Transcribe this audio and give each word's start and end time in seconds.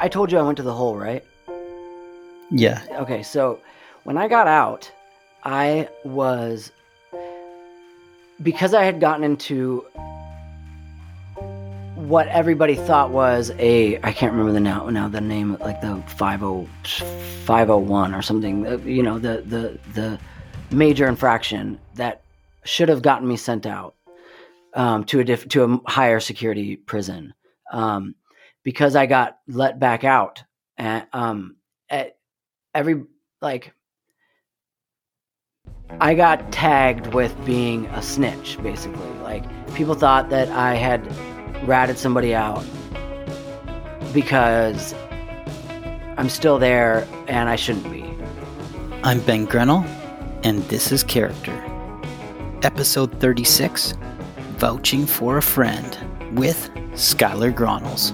I 0.00 0.08
told 0.08 0.32
you 0.32 0.38
I 0.38 0.42
went 0.42 0.56
to 0.56 0.62
the 0.62 0.74
hole, 0.74 0.96
right? 0.96 1.24
Yeah. 2.50 2.82
Okay, 3.00 3.22
so 3.22 3.60
when 4.04 4.16
I 4.16 4.28
got 4.28 4.46
out, 4.46 4.90
I 5.44 5.88
was 6.04 6.72
because 8.42 8.74
I 8.74 8.84
had 8.84 9.00
gotten 9.00 9.24
into 9.24 9.84
what 11.94 12.28
everybody 12.28 12.74
thought 12.74 13.10
was 13.10 13.50
a 13.58 13.96
I 14.02 14.12
can't 14.12 14.32
remember 14.32 14.52
the 14.52 14.60
now 14.60 14.88
now 14.90 15.08
the 15.08 15.20
name 15.20 15.56
like 15.60 15.80
the 15.80 15.96
50 16.06 16.66
501 17.44 18.14
or 18.14 18.22
something 18.22 18.66
uh, 18.66 18.76
you 18.78 19.02
know 19.02 19.18
the 19.18 19.42
the 19.46 19.78
the 19.94 20.18
major 20.70 21.08
infraction 21.08 21.80
that 21.94 22.20
should 22.64 22.88
have 22.90 23.00
gotten 23.00 23.26
me 23.26 23.36
sent 23.36 23.64
out 23.66 23.94
um, 24.74 25.04
to 25.04 25.20
a 25.20 25.24
diff- 25.24 25.48
to 25.48 25.64
a 25.64 25.90
higher 25.90 26.20
security 26.20 26.76
prison 26.76 27.32
um, 27.72 28.14
because 28.66 28.96
I 28.96 29.06
got 29.06 29.38
let 29.46 29.78
back 29.78 30.02
out 30.02 30.42
and 30.76 31.06
um, 31.12 31.54
at 31.88 32.16
every 32.74 33.04
like 33.40 33.72
I 36.00 36.14
got 36.14 36.50
tagged 36.50 37.14
with 37.14 37.32
being 37.44 37.86
a 37.86 38.02
snitch 38.02 38.60
basically 38.60 39.08
like 39.22 39.44
people 39.76 39.94
thought 39.94 40.30
that 40.30 40.48
I 40.48 40.74
had 40.74 41.00
ratted 41.64 41.96
somebody 41.96 42.34
out 42.34 42.64
because 44.12 44.96
I'm 46.16 46.28
still 46.28 46.58
there 46.58 47.06
and 47.28 47.48
I 47.48 47.54
shouldn't 47.54 47.88
be. 47.92 48.02
I'm 49.04 49.20
Ben 49.20 49.46
Grenell, 49.46 49.84
and 50.42 50.60
this 50.64 50.90
is 50.90 51.04
Character. 51.04 51.54
Episode 52.62 53.20
36 53.20 53.94
Vouching 54.56 55.06
for 55.06 55.36
a 55.36 55.42
Friend 55.42 56.36
with 56.36 56.68
Skylar 56.94 57.54
Gronels. 57.54 58.12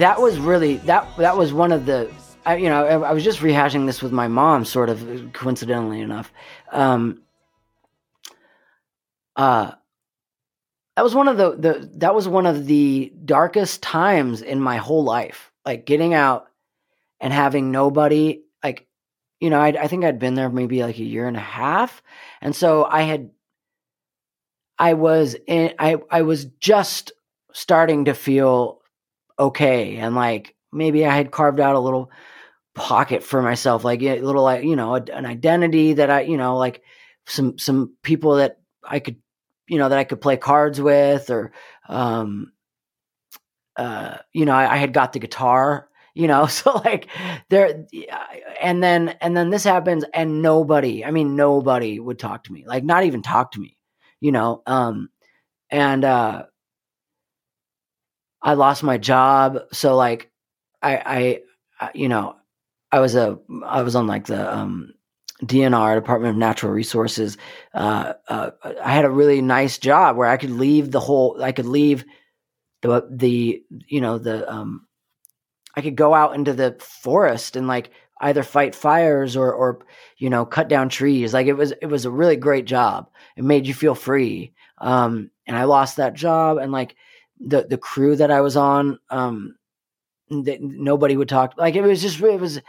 That 0.00 0.18
was 0.18 0.38
really 0.38 0.76
that 0.78 1.14
that 1.18 1.36
was 1.36 1.52
one 1.52 1.72
of 1.72 1.84
the 1.84 2.10
I, 2.46 2.56
you 2.56 2.70
know 2.70 2.86
I, 2.86 3.10
I 3.10 3.12
was 3.12 3.22
just 3.22 3.40
rehashing 3.40 3.84
this 3.84 4.00
with 4.00 4.12
my 4.12 4.28
mom 4.28 4.64
sort 4.64 4.88
of 4.88 5.32
coincidentally 5.34 6.00
enough. 6.00 6.32
Um, 6.72 7.20
uh, 9.36 9.72
that 10.96 11.02
was 11.02 11.14
one 11.14 11.28
of 11.28 11.36
the 11.36 11.50
the 11.50 11.90
that 11.96 12.14
was 12.14 12.26
one 12.26 12.46
of 12.46 12.64
the 12.64 13.12
darkest 13.26 13.82
times 13.82 14.40
in 14.40 14.58
my 14.58 14.78
whole 14.78 15.04
life. 15.04 15.52
Like 15.66 15.84
getting 15.84 16.14
out 16.14 16.48
and 17.20 17.30
having 17.30 17.70
nobody 17.70 18.40
like 18.64 18.86
you 19.38 19.50
know 19.50 19.60
I 19.60 19.68
I 19.68 19.86
think 19.86 20.06
I'd 20.06 20.18
been 20.18 20.34
there 20.34 20.48
maybe 20.48 20.82
like 20.82 20.98
a 20.98 21.04
year 21.04 21.28
and 21.28 21.36
a 21.36 21.40
half, 21.40 22.02
and 22.40 22.56
so 22.56 22.86
I 22.86 23.02
had 23.02 23.30
I 24.78 24.94
was 24.94 25.36
in 25.46 25.74
I 25.78 25.96
I 26.10 26.22
was 26.22 26.46
just 26.46 27.12
starting 27.52 28.06
to 28.06 28.14
feel 28.14 28.79
okay 29.40 29.96
and 29.96 30.16
like 30.16 30.56
maybe 30.72 31.06
I 31.06 31.16
had 31.16 31.32
carved 31.32 31.60
out 31.60 31.76
a 31.76 31.80
little 31.80 32.12
pocket 32.74 33.24
for 33.24 33.42
myself 33.42 33.84
like 33.84 34.02
a 34.02 34.20
little 34.20 34.44
like 34.44 34.64
you 34.64 34.76
know 34.76 34.94
an 34.96 35.26
identity 35.26 35.94
that 35.94 36.10
I 36.10 36.22
you 36.22 36.38
know 36.38 36.56
like 36.58 36.82
some 37.26 37.58
some 37.58 37.94
people 38.02 38.36
that 38.36 38.58
I 38.84 39.00
could 39.00 39.16
you 39.68 39.78
know 39.78 39.88
that 39.88 39.98
I 39.98 40.04
could 40.04 40.20
play 40.22 40.36
cards 40.38 40.80
with 40.80 41.30
or 41.30 41.52
um 41.88 42.52
uh 43.76 44.18
you 44.32 44.44
know 44.44 44.54
I, 44.54 44.74
I 44.74 44.76
had 44.76 44.92
got 44.92 45.12
the 45.12 45.18
guitar 45.18 45.88
you 46.14 46.26
know 46.26 46.46
so 46.48 46.72
like 46.84 47.08
there 47.48 47.86
and 48.60 48.82
then 48.82 49.10
and 49.20 49.36
then 49.36 49.50
this 49.50 49.64
happens 49.64 50.04
and 50.14 50.42
nobody 50.42 51.04
I 51.04 51.10
mean 51.10 51.36
nobody 51.36 51.98
would 52.00 52.18
talk 52.18 52.44
to 52.44 52.52
me 52.52 52.64
like 52.66 52.84
not 52.84 53.04
even 53.04 53.22
talk 53.22 53.52
to 53.52 53.60
me 53.60 53.76
you 54.20 54.32
know 54.32 54.62
um 54.66 55.10
and 55.70 56.04
uh 56.04 56.44
I 58.42 58.54
lost 58.54 58.82
my 58.82 58.98
job. 58.98 59.58
So 59.72 59.96
like 59.96 60.30
I 60.82 61.42
I, 61.80 61.90
you 61.94 62.08
know 62.08 62.36
I 62.92 63.00
was 63.00 63.14
a 63.14 63.38
I 63.64 63.82
was 63.82 63.94
on 63.96 64.06
like 64.06 64.26
the 64.26 64.54
um 64.54 64.92
DNR 65.44 65.94
Department 65.94 66.32
of 66.32 66.36
Natural 66.38 66.72
Resources. 66.72 67.38
Uh, 67.74 68.14
uh 68.28 68.50
I 68.82 68.92
had 68.92 69.04
a 69.04 69.10
really 69.10 69.40
nice 69.42 69.78
job 69.78 70.16
where 70.16 70.28
I 70.28 70.36
could 70.36 70.50
leave 70.50 70.90
the 70.90 71.00
whole 71.00 71.42
I 71.42 71.52
could 71.52 71.66
leave 71.66 72.04
the 72.82 73.06
the 73.10 73.62
you 73.86 74.00
know 74.00 74.18
the 74.18 74.50
um 74.50 74.86
I 75.76 75.82
could 75.82 75.96
go 75.96 76.14
out 76.14 76.34
into 76.34 76.52
the 76.52 76.76
forest 76.80 77.56
and 77.56 77.66
like 77.68 77.90
either 78.20 78.42
fight 78.42 78.74
fires 78.74 79.36
or 79.36 79.52
or 79.52 79.80
you 80.18 80.30
know 80.30 80.44
cut 80.44 80.68
down 80.68 80.88
trees. 80.88 81.32
Like 81.32 81.46
it 81.46 81.54
was 81.54 81.72
it 81.82 81.86
was 81.86 82.04
a 82.04 82.10
really 82.10 82.36
great 82.36 82.64
job. 82.66 83.08
It 83.36 83.44
made 83.44 83.66
you 83.66 83.74
feel 83.74 83.94
free. 83.94 84.52
Um 84.78 85.30
and 85.46 85.56
I 85.56 85.64
lost 85.64 85.96
that 85.96 86.14
job 86.14 86.58
and 86.58 86.72
like 86.72 86.96
the 87.40 87.66
the 87.68 87.78
crew 87.78 88.16
that 88.16 88.30
I 88.30 88.40
was 88.40 88.56
on 88.56 88.98
um 89.10 89.56
that 90.30 90.60
nobody 90.62 91.16
would 91.16 91.28
talk 91.28 91.54
like 91.56 91.74
it 91.74 91.82
was 91.82 92.02
just 92.02 92.20
it 92.20 92.40
was 92.40 92.60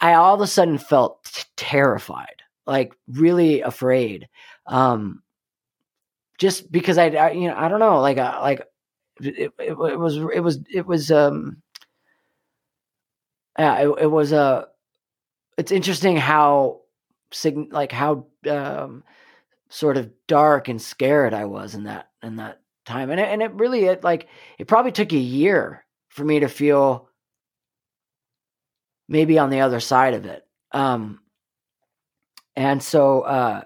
I 0.00 0.14
all 0.14 0.34
of 0.34 0.40
a 0.40 0.46
sudden 0.46 0.78
felt 0.78 1.24
t- 1.24 1.44
terrified 1.56 2.42
like 2.66 2.94
really 3.08 3.60
afraid 3.60 4.28
um 4.66 5.22
just 6.38 6.70
because 6.72 6.98
I, 6.98 7.06
I 7.10 7.30
you 7.32 7.48
know 7.48 7.56
I 7.56 7.68
don't 7.68 7.80
know 7.80 8.00
like 8.00 8.18
uh, 8.18 8.38
like 8.40 8.60
it, 9.20 9.52
it, 9.58 9.70
it 9.70 9.76
was 9.78 10.16
it 10.16 10.40
was 10.40 10.60
it 10.72 10.86
was 10.86 11.10
um 11.10 11.62
yeah 13.58 13.78
it, 13.80 13.88
it 14.02 14.06
was 14.06 14.32
a 14.32 14.38
uh, 14.38 14.64
it's 15.58 15.72
interesting 15.72 16.16
how 16.16 16.80
sig- 17.32 17.72
like 17.72 17.92
how 17.92 18.26
um 18.48 19.04
sort 19.68 19.96
of 19.96 20.10
dark 20.26 20.68
and 20.68 20.80
scared 20.82 21.34
I 21.34 21.44
was 21.46 21.74
in 21.74 21.84
that 21.84 22.10
in 22.22 22.36
that 22.36 22.60
time. 22.90 23.10
And 23.10 23.20
it, 23.20 23.28
and 23.28 23.42
it 23.42 23.52
really 23.54 23.84
it 23.84 24.04
like 24.04 24.28
it 24.58 24.66
probably 24.66 24.92
took 24.92 25.12
a 25.12 25.16
year 25.16 25.84
for 26.08 26.24
me 26.24 26.40
to 26.40 26.48
feel 26.48 27.08
maybe 29.08 29.38
on 29.38 29.50
the 29.50 29.60
other 29.60 29.80
side 29.80 30.14
of 30.14 30.24
it. 30.26 30.44
Um 30.72 31.20
and 32.56 32.82
so 32.82 33.20
uh 33.22 33.62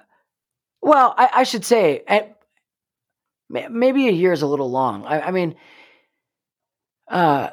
well 0.82 1.14
i, 1.16 1.30
I 1.36 1.42
should 1.44 1.64
say 1.64 2.02
at, 2.06 2.36
maybe 3.48 4.08
a 4.08 4.12
year 4.12 4.32
is 4.32 4.42
a 4.42 4.46
little 4.46 4.70
long. 4.70 5.04
I, 5.04 5.28
I 5.28 5.30
mean 5.30 5.56
uh 7.08 7.50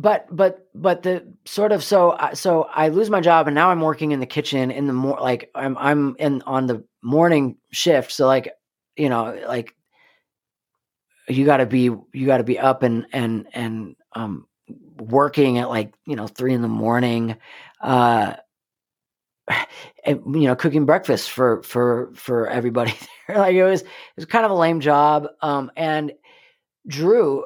but 0.00 0.26
but 0.34 0.66
but 0.74 1.02
the 1.02 1.34
sort 1.44 1.72
of 1.72 1.84
so 1.84 2.16
so 2.32 2.62
I 2.62 2.88
lose 2.88 3.10
my 3.10 3.20
job 3.20 3.46
and 3.46 3.54
now 3.54 3.70
I'm 3.70 3.82
working 3.82 4.12
in 4.12 4.20
the 4.20 4.26
kitchen 4.26 4.70
in 4.70 4.86
the 4.86 4.92
more 4.92 5.18
like 5.20 5.50
I'm 5.54 5.76
I'm 5.76 6.16
in 6.18 6.42
on 6.42 6.66
the 6.66 6.84
morning 7.02 7.56
shift. 7.70 8.12
So 8.12 8.26
like 8.26 8.52
you 8.96 9.10
know 9.10 9.38
like 9.46 9.74
you 11.30 11.44
got 11.44 11.58
to 11.58 11.66
be 11.66 11.84
you 11.84 12.26
got 12.26 12.38
to 12.38 12.44
be 12.44 12.58
up 12.58 12.82
and 12.82 13.06
and 13.12 13.46
and 13.52 13.96
um 14.14 14.46
working 14.98 15.58
at 15.58 15.68
like 15.68 15.94
you 16.06 16.16
know 16.16 16.26
three 16.26 16.54
in 16.54 16.62
the 16.62 16.68
morning 16.68 17.36
uh 17.80 18.34
and, 20.04 20.22
you 20.26 20.46
know 20.46 20.56
cooking 20.56 20.86
breakfast 20.86 21.30
for 21.30 21.62
for 21.62 22.12
for 22.14 22.48
everybody 22.48 22.94
there. 23.26 23.38
Like 23.38 23.54
it 23.54 23.64
was 23.64 23.82
it 23.82 23.88
was 24.16 24.26
kind 24.26 24.44
of 24.44 24.50
a 24.50 24.54
lame 24.54 24.80
job 24.80 25.28
um 25.42 25.70
and 25.76 26.12
drew 26.86 27.44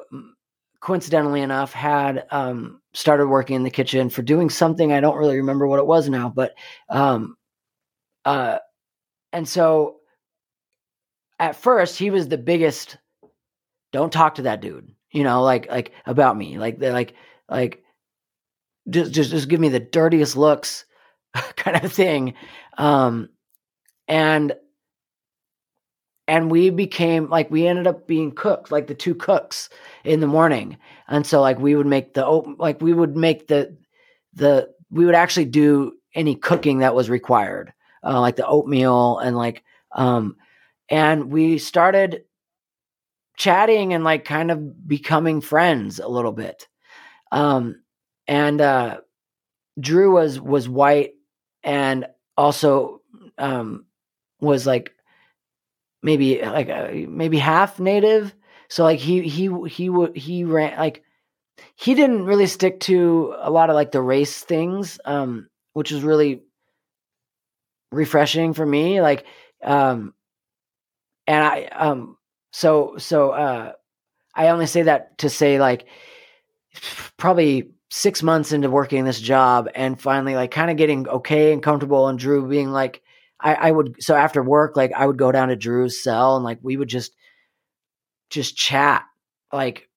coincidentally 0.79 1.41
enough 1.41 1.73
had 1.73 2.25
um 2.31 2.81
started 2.93 3.27
working 3.27 3.55
in 3.55 3.63
the 3.63 3.69
kitchen 3.69 4.09
for 4.09 4.21
doing 4.21 4.49
something 4.49 4.93
i 4.93 4.99
don't 4.99 5.17
really 5.17 5.37
remember 5.37 5.67
what 5.67 5.79
it 5.79 5.85
was 5.85 6.07
now 6.07 6.29
but 6.29 6.53
um 6.89 7.35
uh 8.23 8.57
and 9.33 9.47
so 9.47 9.97
at 11.39 11.55
first 11.55 11.97
he 11.97 12.09
was 12.09 12.27
the 12.27 12.37
biggest 12.37 12.97
don't 13.95 14.13
talk 14.13 14.35
to 14.35 14.43
that 14.43 14.61
dude 14.61 14.95
you 15.15 15.23
know 15.23 15.41
like 15.41 15.67
like 15.71 15.93
about 16.05 16.35
me. 16.35 16.57
Like 16.57 16.81
like 16.81 17.13
like 17.49 17.83
just 18.89 19.13
just 19.13 19.31
just 19.31 19.47
give 19.47 19.61
me 19.61 19.69
the 19.69 19.79
dirtiest 19.79 20.35
looks 20.35 20.85
kind 21.55 21.83
of 21.83 21.91
thing. 21.91 22.33
Um 22.77 23.29
and 24.09 24.53
and 26.27 26.51
we 26.51 26.69
became 26.69 27.29
like 27.29 27.49
we 27.49 27.65
ended 27.65 27.87
up 27.87 28.07
being 28.07 28.33
cooked 28.33 28.73
like 28.73 28.87
the 28.87 28.93
two 28.93 29.15
cooks 29.15 29.69
in 30.03 30.19
the 30.19 30.27
morning. 30.27 30.77
And 31.07 31.25
so 31.25 31.39
like 31.39 31.59
we 31.59 31.75
would 31.75 31.87
make 31.87 32.13
the 32.13 32.25
like 32.59 32.81
we 32.81 32.91
would 32.91 33.15
make 33.15 33.47
the 33.47 33.77
the 34.33 34.69
we 34.91 35.05
would 35.05 35.15
actually 35.15 35.45
do 35.45 35.93
any 36.13 36.35
cooking 36.35 36.79
that 36.79 36.93
was 36.93 37.09
required 37.09 37.71
uh, 38.03 38.19
like 38.19 38.35
the 38.35 38.45
oatmeal 38.45 39.19
and 39.19 39.37
like 39.37 39.63
um 39.93 40.35
and 40.89 41.31
we 41.31 41.57
started 41.57 42.23
chatting 43.37 43.93
and 43.93 44.03
like 44.03 44.25
kind 44.25 44.51
of 44.51 44.87
becoming 44.87 45.41
friends 45.41 45.99
a 45.99 46.07
little 46.07 46.31
bit. 46.31 46.67
Um, 47.31 47.83
and 48.27 48.61
uh, 48.61 48.97
Drew 49.79 50.13
was 50.13 50.39
was 50.39 50.69
white 50.69 51.13
and 51.63 52.07
also 52.37 53.01
um, 53.37 53.85
was 54.39 54.65
like 54.65 54.93
maybe 56.01 56.41
like 56.41 56.69
uh, 56.69 56.89
maybe 57.07 57.37
half 57.37 57.79
native. 57.79 58.33
So 58.69 58.83
like 58.83 58.99
he 58.99 59.21
he 59.27 59.49
he 59.67 59.89
would 59.89 60.15
he 60.15 60.43
ran 60.43 60.77
like 60.77 61.03
he 61.75 61.93
didn't 61.93 62.25
really 62.25 62.47
stick 62.47 62.79
to 62.81 63.35
a 63.37 63.51
lot 63.51 63.69
of 63.69 63.75
like 63.75 63.91
the 63.91 64.01
race 64.01 64.41
things, 64.41 64.99
um, 65.05 65.47
which 65.73 65.91
was 65.91 66.03
really 66.03 66.43
refreshing 67.91 68.53
for 68.53 68.65
me. 68.65 69.01
Like, 69.01 69.25
um, 69.63 70.13
and 71.27 71.43
I 71.43 71.63
um 71.65 72.17
so 72.55 72.95
so 72.97 73.31
uh, 73.31 73.73
I 74.33 74.47
only 74.47 74.65
say 74.65 74.83
that 74.83 75.17
to 75.17 75.29
say 75.29 75.59
like 75.59 75.87
probably 77.17 77.71
six 77.89 78.23
months 78.23 78.53
into 78.53 78.69
working 78.69 79.03
this 79.03 79.19
job 79.19 79.67
and 79.75 79.99
finally 79.99 80.35
like 80.35 80.51
kind 80.51 80.71
of 80.71 80.77
getting 80.77 81.05
okay 81.09 81.51
and 81.51 81.61
comfortable 81.61 82.07
and 82.07 82.17
Drew 82.17 82.47
being 82.47 82.71
like 82.71 83.01
I, 83.41 83.55
I 83.55 83.71
would 83.71 84.01
so 84.01 84.15
after 84.15 84.41
work 84.41 84.77
like 84.77 84.93
I 84.93 85.05
would 85.05 85.17
go 85.17 85.33
down 85.33 85.49
to 85.49 85.57
Drew's 85.57 86.01
cell 86.01 86.37
and 86.37 86.45
like 86.45 86.59
we 86.61 86.77
would 86.77 86.87
just 86.87 87.13
just 88.29 88.55
chat 88.55 89.03
like 89.51 89.89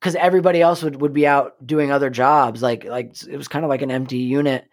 because 0.00 0.16
everybody 0.16 0.60
else 0.60 0.82
would, 0.82 1.00
would 1.00 1.12
be 1.12 1.28
out 1.28 1.64
doing 1.64 1.92
other 1.92 2.10
jobs 2.10 2.62
like 2.62 2.82
like 2.82 3.14
it 3.28 3.36
was 3.36 3.46
kind 3.46 3.64
of 3.64 3.68
like 3.68 3.82
an 3.82 3.92
empty 3.92 4.18
unit 4.18 4.68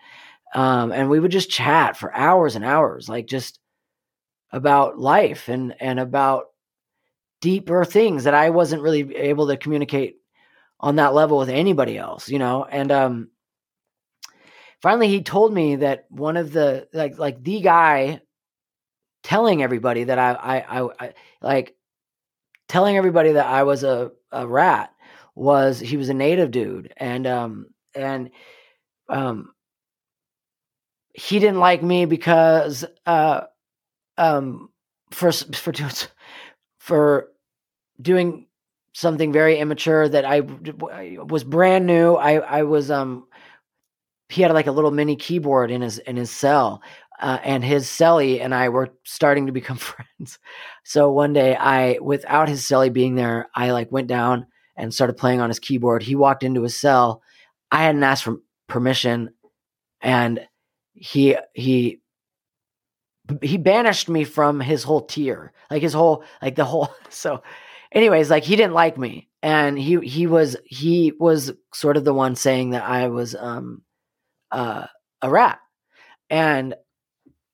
um 0.56 0.92
and 0.92 1.12
we 1.12 1.20
would 1.20 1.32
just 1.32 1.52
chat 1.52 1.96
for 1.96 2.12
hours 2.16 2.56
and 2.56 2.66
hours 2.66 3.08
like 3.08 3.28
just 3.28 3.60
about 4.52 4.98
life 4.98 5.48
and 5.48 5.76
and 5.80 6.00
about 6.00 6.49
deeper 7.42 7.86
things 7.86 8.24
that 8.26 8.34
I 8.34 8.50
wasn't 8.50 8.82
really 8.82 9.16
able 9.16 9.48
to 9.48 9.58
communicate 9.58 10.18
on 10.80 10.96
that 10.98 11.14
level 11.14 11.38
with 11.38 11.50
anybody 11.50 11.98
else, 11.98 12.30
you 12.30 12.40
know. 12.40 12.66
And 12.66 12.92
um 12.92 13.30
finally 14.82 15.08
he 15.08 15.22
told 15.22 15.54
me 15.54 15.78
that 15.78 16.06
one 16.10 16.38
of 16.38 16.52
the 16.52 16.88
like 16.94 17.18
like 17.18 17.44
the 17.44 17.62
guy 17.62 18.22
telling 19.24 19.62
everybody 19.64 20.06
that 20.06 20.20
I 20.20 20.34
I 20.34 20.82
I, 20.82 20.90
I 21.00 21.14
like 21.42 21.76
telling 22.68 22.98
everybody 22.98 23.34
that 23.34 23.48
I 23.48 23.64
was 23.64 23.84
a, 23.84 24.12
a 24.32 24.48
rat 24.48 24.94
was 25.36 25.80
he 25.80 25.98
was 25.98 26.10
a 26.10 26.14
native 26.14 26.52
dude 26.52 26.94
and 26.98 27.26
um 27.28 27.68
and 27.96 28.30
um 29.10 29.54
he 31.14 31.40
didn't 31.40 31.60
like 31.60 31.84
me 31.84 32.06
because 32.06 32.86
uh 33.06 33.42
um 34.18 34.70
for 35.12 35.32
for 35.32 35.72
for 36.80 37.28
doing 38.02 38.48
something 38.94 39.32
very 39.32 39.60
immature 39.60 40.10
that 40.10 40.26
I 40.26 40.42
was 40.42 41.44
brand 41.44 41.86
new. 41.86 42.16
I 42.16 42.40
I 42.40 42.64
was 42.64 42.90
um 42.90 43.28
he 44.30 44.42
had 44.42 44.52
like 44.52 44.68
a 44.68 44.72
little 44.72 44.92
mini 44.92 45.16
keyboard 45.16 45.72
in 45.72 45.82
his 45.82 46.00
in 46.00 46.16
his 46.16 46.32
cell. 46.32 46.82
Uh, 47.22 47.38
and 47.44 47.66
his 47.66 47.86
celly 47.86 48.40
and 48.40 48.56
I 48.56 48.70
were 48.70 48.96
starting 49.04 49.48
to 49.48 49.52
become 49.60 49.78
friends. 49.78 50.40
So 50.86 51.12
one 51.12 51.34
day 51.34 51.56
I 51.56 51.98
without 52.02 52.50
his 52.50 52.62
celly 52.62 52.92
being 52.92 53.16
there, 53.16 53.48
I 53.54 53.72
like 53.72 53.92
went 53.92 54.08
down 54.08 54.48
and 54.78 54.94
started 54.94 55.18
playing 55.18 55.42
on 55.42 55.50
his 55.50 55.60
keyboard. 55.60 56.02
He 56.02 56.16
walked 56.16 56.44
into 56.44 56.64
his 56.64 56.78
cell. 56.78 57.22
I 57.72 57.84
hadn't 57.84 58.04
asked 58.04 58.24
for 58.24 58.38
permission 58.68 59.32
and 60.02 60.40
he 60.94 61.36
he 61.54 62.00
he 63.42 63.58
banished 63.58 64.10
me 64.10 64.24
from 64.24 64.60
his 64.60 64.84
whole 64.84 65.02
tier. 65.02 65.52
Like 65.70 65.82
his 65.82 65.94
whole 65.94 66.24
like 66.42 66.56
the 66.56 66.66
whole 66.66 66.90
so 67.10 67.44
anyways, 67.92 68.30
like 68.30 68.44
he 68.44 68.56
didn't 68.56 68.74
like 68.74 68.98
me, 68.98 69.30
and 69.42 69.78
he 69.78 70.00
he 70.00 70.28
was 70.28 70.56
he 70.66 71.14
was 71.20 71.52
sort 71.74 71.98
of 71.98 72.06
the 72.06 72.14
one 72.14 72.36
saying 72.36 72.72
that 72.72 72.84
I 72.84 73.08
was 73.08 73.36
um 73.36 73.84
uh 74.52 74.88
a 75.22 75.30
rat, 75.30 75.60
and 76.30 76.76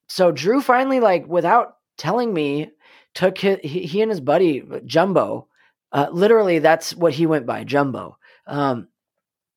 so 0.08 0.32
Drew 0.32 0.62
finally 0.62 1.00
like 1.00 1.28
without 1.28 1.78
telling 1.98 2.34
me 2.34 2.72
took 3.14 3.38
his, 3.38 3.60
he, 3.64 4.02
and 4.02 4.12
his 4.12 4.20
buddy 4.20 4.62
Jumbo, 4.86 5.48
uh, 5.92 6.08
literally 6.12 6.60
that's 6.60 6.94
what 6.94 7.14
he 7.14 7.26
went 7.26 7.46
by 7.46 7.64
Jumbo, 7.64 8.18
um, 8.48 8.88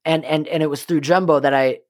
and 0.04 0.24
and 0.24 0.48
and 0.48 0.62
it 0.62 0.70
was 0.70 0.84
through 0.84 1.00
Jumbo 1.00 1.40
that 1.40 1.54
I 1.54 1.80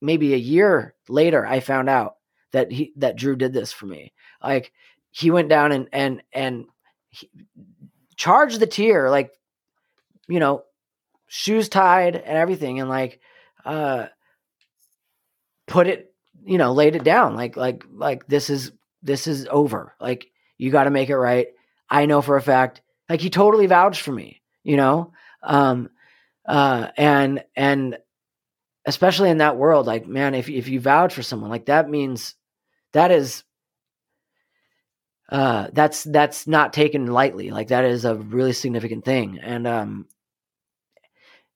maybe 0.00 0.34
a 0.34 0.38
year 0.38 0.94
later 1.08 1.44
I 1.46 1.60
found 1.60 1.88
out 1.88 2.16
that 2.56 2.72
he 2.72 2.92
that 2.96 3.16
Drew 3.16 3.36
did 3.36 3.52
this 3.52 3.70
for 3.72 3.84
me. 3.84 4.12
Like 4.42 4.72
he 5.10 5.30
went 5.30 5.50
down 5.50 5.72
and 5.72 5.88
and 5.92 6.22
and 6.32 6.64
charged 8.16 8.60
the 8.60 8.66
tier, 8.66 9.10
like 9.10 9.30
you 10.26 10.40
know, 10.40 10.64
shoes 11.26 11.68
tied 11.68 12.16
and 12.16 12.24
everything, 12.24 12.80
and 12.80 12.88
like 12.88 13.20
uh 13.64 14.06
put 15.66 15.86
it, 15.86 16.14
you 16.44 16.56
know, 16.56 16.72
laid 16.72 16.96
it 16.96 17.04
down, 17.04 17.36
like 17.36 17.56
like 17.56 17.84
like 17.92 18.26
this 18.26 18.48
is 18.48 18.72
this 19.02 19.26
is 19.26 19.46
over. 19.50 19.94
Like 20.00 20.28
you 20.56 20.70
got 20.70 20.84
to 20.84 20.90
make 20.90 21.10
it 21.10 21.18
right. 21.18 21.48
I 21.90 22.06
know 22.06 22.22
for 22.22 22.36
a 22.36 22.42
fact. 22.42 22.80
Like 23.08 23.20
he 23.20 23.28
totally 23.28 23.66
vouched 23.66 24.00
for 24.00 24.12
me, 24.12 24.40
you 24.64 24.76
know, 24.76 25.12
um, 25.42 25.90
uh, 26.48 26.88
and 26.96 27.44
and 27.54 27.98
especially 28.86 29.30
in 29.30 29.38
that 29.38 29.56
world, 29.58 29.86
like 29.86 30.06
man, 30.06 30.34
if 30.34 30.48
if 30.48 30.68
you 30.68 30.80
vouch 30.80 31.12
for 31.12 31.22
someone, 31.22 31.50
like 31.50 31.66
that 31.66 31.90
means 31.90 32.34
that 32.92 33.10
is 33.10 33.44
uh 35.30 35.68
that's 35.72 36.04
that's 36.04 36.46
not 36.46 36.72
taken 36.72 37.06
lightly 37.06 37.50
like 37.50 37.68
that 37.68 37.84
is 37.84 38.04
a 38.04 38.14
really 38.14 38.52
significant 38.52 39.04
thing 39.04 39.38
and 39.42 39.66
um 39.66 40.06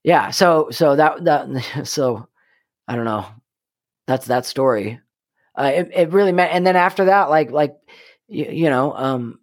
yeah 0.02 0.30
so 0.30 0.70
so 0.70 0.96
that 0.96 1.24
that 1.24 1.46
so 1.86 2.26
i 2.88 2.96
don't 2.96 3.04
know 3.04 3.26
that's 4.10 4.26
that 4.26 4.44
story. 4.44 5.00
Uh 5.56 5.70
it, 5.72 5.90
it 5.94 6.12
really 6.12 6.32
meant 6.32 6.52
and 6.52 6.66
then 6.66 6.74
after 6.74 7.04
that 7.04 7.30
like 7.30 7.52
like 7.52 7.76
you, 8.26 8.46
you 8.46 8.70
know 8.70 8.92
um 8.92 9.38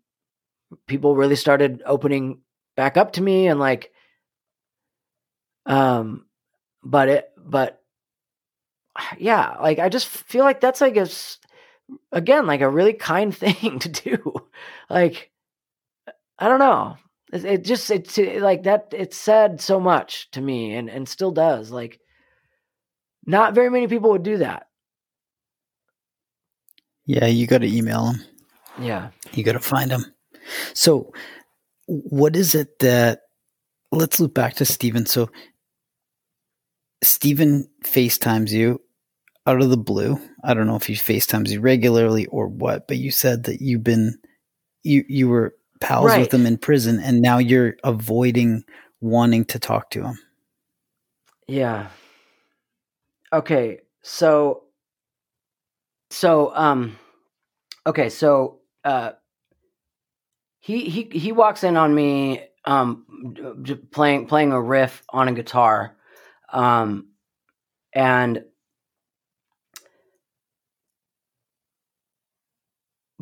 people 0.87 1.15
really 1.15 1.37
started 1.37 1.81
opening 1.85 2.41
back 2.75 2.97
up 2.97 3.13
to 3.13 3.21
me 3.21 3.47
and 3.47 3.61
like 3.61 3.93
um 5.65 6.25
but 6.83 7.07
it 7.07 7.31
but 7.37 7.81
yeah 9.17 9.55
like 9.61 9.79
i 9.79 9.87
just 9.87 10.07
feel 10.07 10.43
like 10.43 10.59
that's 10.59 10.81
like 10.81 10.97
a 10.97 11.07
again 12.11 12.45
like 12.45 12.61
a 12.61 12.69
really 12.69 12.93
kind 12.93 13.35
thing 13.35 13.79
to 13.79 13.89
do 13.89 14.33
like 14.89 15.31
i 16.39 16.47
don't 16.47 16.59
know 16.59 16.97
it, 17.33 17.45
it 17.45 17.63
just 17.63 17.89
it's 17.91 18.17
it, 18.17 18.41
like 18.41 18.63
that 18.63 18.87
it 18.93 19.13
said 19.13 19.61
so 19.61 19.79
much 19.79 20.29
to 20.31 20.41
me 20.41 20.73
and 20.75 20.89
and 20.89 21.07
still 21.07 21.31
does 21.31 21.71
like 21.71 21.99
not 23.25 23.53
very 23.55 23.69
many 23.69 23.87
people 23.87 24.11
would 24.11 24.23
do 24.23 24.37
that 24.37 24.67
Yeah, 27.05 27.25
you 27.25 27.47
got 27.47 27.59
to 27.59 27.67
email 27.67 28.07
him. 28.07 28.21
yeah 28.79 29.09
You 29.33 29.43
got 29.43 29.53
to 29.53 29.59
find 29.59 29.91
him. 29.91 30.05
So, 30.73 31.13
what 31.87 32.35
is 32.35 32.55
it 32.55 32.79
that? 32.79 33.21
Let's 33.91 34.19
loop 34.19 34.33
back 34.33 34.55
to 34.55 34.65
Steven. 34.65 35.05
So, 35.05 35.29
Steven 37.03 37.69
FaceTimes 37.83 38.51
you 38.51 38.81
out 39.47 39.61
of 39.61 39.69
the 39.69 39.77
blue. 39.77 40.19
I 40.43 40.53
don't 40.53 40.67
know 40.67 40.75
if 40.75 40.83
he 40.85 40.93
FaceTimes 40.93 41.49
you 41.49 41.61
regularly 41.61 42.25
or 42.27 42.47
what, 42.47 42.87
but 42.87 42.97
you 42.97 43.11
said 43.11 43.45
that 43.45 43.61
you've 43.61 43.83
been 43.83 44.17
you 44.83 45.03
you 45.07 45.29
were 45.29 45.55
pals 45.79 46.07
Right. 46.07 46.21
with 46.21 46.33
him 46.33 46.45
in 46.45 46.57
prison, 46.57 46.99
and 46.99 47.21
now 47.21 47.37
you're 47.37 47.75
avoiding 47.83 48.63
wanting 49.01 49.45
to 49.45 49.59
talk 49.59 49.89
to 49.91 50.03
him. 50.03 50.19
Yeah. 51.47 51.87
Okay. 53.31 53.79
So 54.03 54.63
so 56.09 56.53
um 56.55 56.97
okay, 57.85 58.09
so 58.09 58.59
uh 58.83 59.11
he 60.59 60.89
he 60.89 61.09
he 61.11 61.31
walks 61.31 61.63
in 61.63 61.77
on 61.77 61.93
me 61.95 62.43
um 62.65 63.05
playing 63.91 64.27
playing 64.27 64.51
a 64.51 64.61
riff 64.61 65.03
on 65.09 65.27
a 65.29 65.33
guitar. 65.33 65.95
Um 66.51 67.09
and 67.93 68.43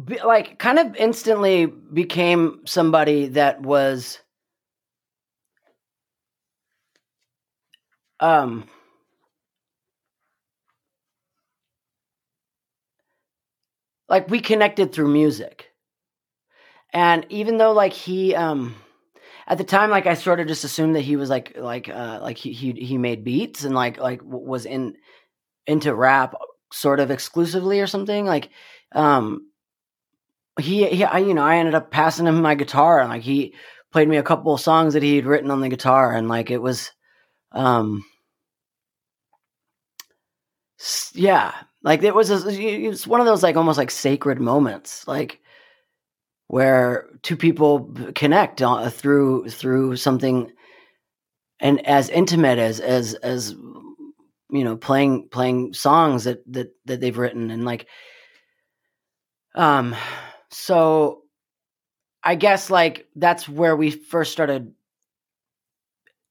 be, 0.03 0.19
like 0.21 0.59
kind 0.59 0.79
of 0.79 0.95
instantly 0.95 1.65
became 1.65 2.61
somebody 2.65 3.27
that 3.29 3.61
was 3.61 4.19
um 8.19 8.67
like 14.09 14.29
we 14.29 14.39
connected 14.39 14.91
through 14.91 15.07
music. 15.09 15.71
And 16.93 17.25
even 17.29 17.57
though 17.57 17.73
like 17.73 17.93
he 17.93 18.35
um 18.35 18.75
at 19.47 19.57
the 19.57 19.63
time 19.63 19.89
like 19.89 20.07
i 20.07 20.13
sort 20.13 20.39
of 20.39 20.47
just 20.47 20.63
assumed 20.63 20.95
that 20.95 21.01
he 21.01 21.15
was 21.15 21.29
like 21.29 21.57
like 21.57 21.89
uh 21.89 22.19
like 22.21 22.37
he 22.37 22.53
he, 22.53 22.71
he 22.71 22.97
made 22.97 23.23
beats 23.23 23.63
and 23.63 23.75
like 23.75 23.97
like 23.99 24.21
was 24.23 24.65
in 24.65 24.95
into 25.67 25.93
rap 25.93 26.35
sort 26.71 26.99
of 26.99 27.11
exclusively 27.11 27.79
or 27.81 27.87
something 27.87 28.25
like 28.25 28.49
um 28.93 29.47
he, 30.59 30.87
he 30.87 31.03
I, 31.03 31.19
you 31.19 31.33
know 31.33 31.43
i 31.43 31.57
ended 31.57 31.75
up 31.75 31.91
passing 31.91 32.27
him 32.27 32.41
my 32.41 32.55
guitar 32.55 32.99
and 32.99 33.09
like 33.09 33.23
he 33.23 33.53
played 33.95 34.09
me 34.09 34.17
a 34.17 34.23
couple 34.23 34.53
of 34.53 34.59
songs 34.59 34.93
that 34.93 35.03
he'd 35.03 35.25
written 35.25 35.49
on 35.49 35.61
the 35.61 35.69
guitar, 35.69 36.11
and 36.13 36.27
like 36.27 36.51
it 36.51 36.61
was, 36.61 36.91
um, 37.53 38.03
yeah, 41.13 41.53
like 41.81 42.03
it 42.03 42.13
was. 42.13 42.29
A, 42.29 42.43
it's 42.49 43.07
one 43.07 43.21
of 43.21 43.25
those 43.25 43.41
like 43.41 43.55
almost 43.55 43.77
like 43.77 43.89
sacred 43.89 44.41
moments, 44.41 45.07
like 45.07 45.39
where 46.47 47.07
two 47.21 47.37
people 47.37 47.89
connect 48.15 48.61
on, 48.61 48.89
through 48.89 49.47
through 49.47 49.95
something, 49.95 50.51
and 51.61 51.87
as 51.87 52.09
intimate 52.09 52.59
as 52.59 52.81
as 52.81 53.13
as 53.13 53.51
you 54.51 54.65
know 54.65 54.75
playing 54.75 55.29
playing 55.29 55.73
songs 55.73 56.25
that 56.25 56.43
that 56.51 56.75
that 56.83 56.99
they've 56.99 57.17
written 57.17 57.49
and 57.49 57.63
like 57.63 57.87
um 59.55 59.95
so 60.55 61.21
i 62.23 62.33
guess 62.33 62.69
like 62.69 63.07
that's 63.17 63.47
where 63.49 63.75
we 63.75 63.91
first 63.91 64.31
started 64.31 64.73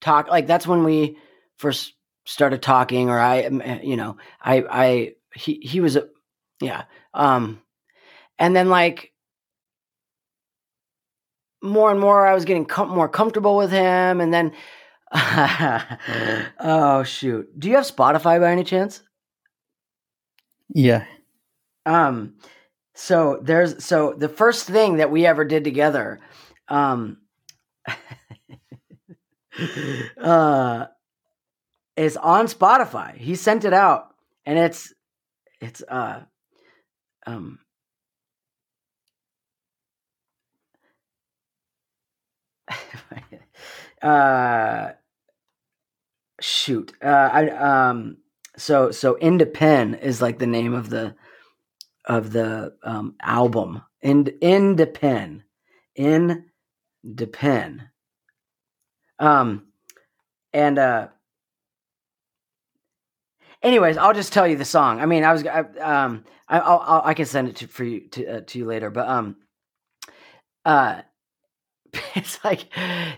talk 0.01 0.29
like 0.29 0.47
that's 0.47 0.67
when 0.67 0.83
we 0.83 1.19
first 1.59 1.93
started 2.25 2.63
talking 2.63 3.11
or 3.11 3.19
i 3.19 3.41
eh, 3.41 3.81
you 3.83 3.97
know 3.97 4.17
i 4.41 4.65
i 4.71 5.13
he 5.35 5.61
he 5.63 5.81
was 5.81 5.95
a 5.95 6.09
yeah 6.63 6.85
um 7.13 7.61
and 8.39 8.57
then 8.57 8.71
like 8.71 9.13
more 11.63 11.91
and 11.91 12.01
more 12.01 12.27
i 12.27 12.33
was 12.33 12.47
getting 12.47 12.65
com- 12.65 12.89
more 12.89 13.11
comfortable 13.11 13.59
with 13.59 13.71
him 13.71 14.23
and 14.23 14.33
then 14.33 14.53
oh 16.61 17.03
shoot 17.05 17.47
do 17.61 17.69
you 17.69 17.75
have 17.77 17.85
spotify 17.85 18.41
by 18.41 18.51
any 18.51 18.65
chance 18.65 19.03
Yeah. 20.73 21.05
um 21.85 22.35
so 22.95 23.39
there's 23.43 23.85
so 23.85 24.15
the 24.17 24.29
first 24.29 24.67
thing 24.67 24.97
that 24.97 25.11
we 25.11 25.27
ever 25.27 25.45
did 25.45 25.65
together 25.65 26.21
um 26.69 27.19
uh 30.21 30.87
is 31.97 32.17
on 32.17 32.47
spotify. 32.47 33.17
He 33.17 33.37
sent 33.37 33.65
it 33.65 33.73
out 33.73 34.15
and 34.45 34.59
it's 34.59 34.93
it's 35.61 35.83
uh 35.89 36.23
um 37.27 37.59
uh 44.03 44.91
shoot 46.41 46.93
uh 47.03 47.31
i 47.33 47.49
um 47.51 48.17
so 48.57 48.91
so 48.91 49.17
independ 49.23 50.01
is 50.03 50.21
like 50.21 50.39
the 50.39 50.47
name 50.47 50.75
of 50.75 50.91
the 50.91 51.15
of 52.05 52.33
the 52.33 52.75
um 52.83 53.15
album. 53.23 53.83
In 54.03 54.25
independ 54.25 55.43
in 55.97 56.47
depend 57.15 57.83
um 59.19 59.67
and 60.53 60.79
uh 60.79 61.09
anyways 63.63 63.97
i'll 63.97 64.15
just 64.15 64.33
tell 64.33 64.47
you 64.47 64.57
the 64.57 64.65
song. 64.65 65.01
I 65.01 65.07
mean 65.07 65.25
i 65.25 65.33
was 65.33 65.47
I, 65.47 65.61
um 65.61 66.25
I, 66.49 66.59
I'll, 66.59 67.03
i 67.05 67.15
can 67.15 67.27
send 67.27 67.49
it 67.49 67.57
to 67.57 67.67
for 67.67 67.85
you 67.85 68.09
to 68.11 68.27
uh, 68.27 68.41
to 68.47 68.59
you 68.59 68.65
later 68.65 68.91
but 68.91 69.09
um 69.09 69.37
uh 70.65 71.03
it's 72.15 72.43
like 72.45 72.69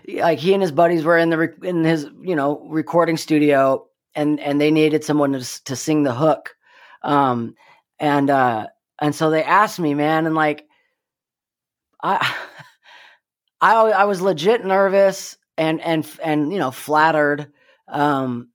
like 0.07 0.39
he 0.39 0.53
and 0.53 0.61
his 0.61 0.71
buddies 0.71 1.03
were 1.03 1.17
in 1.17 1.29
the 1.29 1.53
in 1.63 1.83
his 1.83 2.07
you 2.21 2.35
know 2.35 2.65
recording 2.69 3.17
studio 3.17 3.85
and 4.15 4.39
and 4.39 4.59
they 4.61 4.71
needed 4.71 5.03
someone 5.03 5.33
to 5.33 5.63
to 5.63 5.75
sing 5.75 6.03
the 6.03 6.13
hook. 6.13 6.55
Um 7.03 7.55
and 7.99 8.29
uh 8.29 8.67
and 9.01 9.13
so 9.13 9.29
they 9.29 9.43
asked 9.43 9.79
me 9.79 9.93
man 9.93 10.25
and 10.25 10.35
like 10.35 10.65
i 12.03 12.35
i 13.61 13.73
i 13.73 14.03
was 14.05 14.21
legit 14.21 14.65
nervous 14.65 15.37
and 15.57 15.81
and 15.81 16.09
and 16.23 16.51
you 16.53 16.59
know 16.59 16.71
flattered. 16.71 17.51
Um 17.87 18.49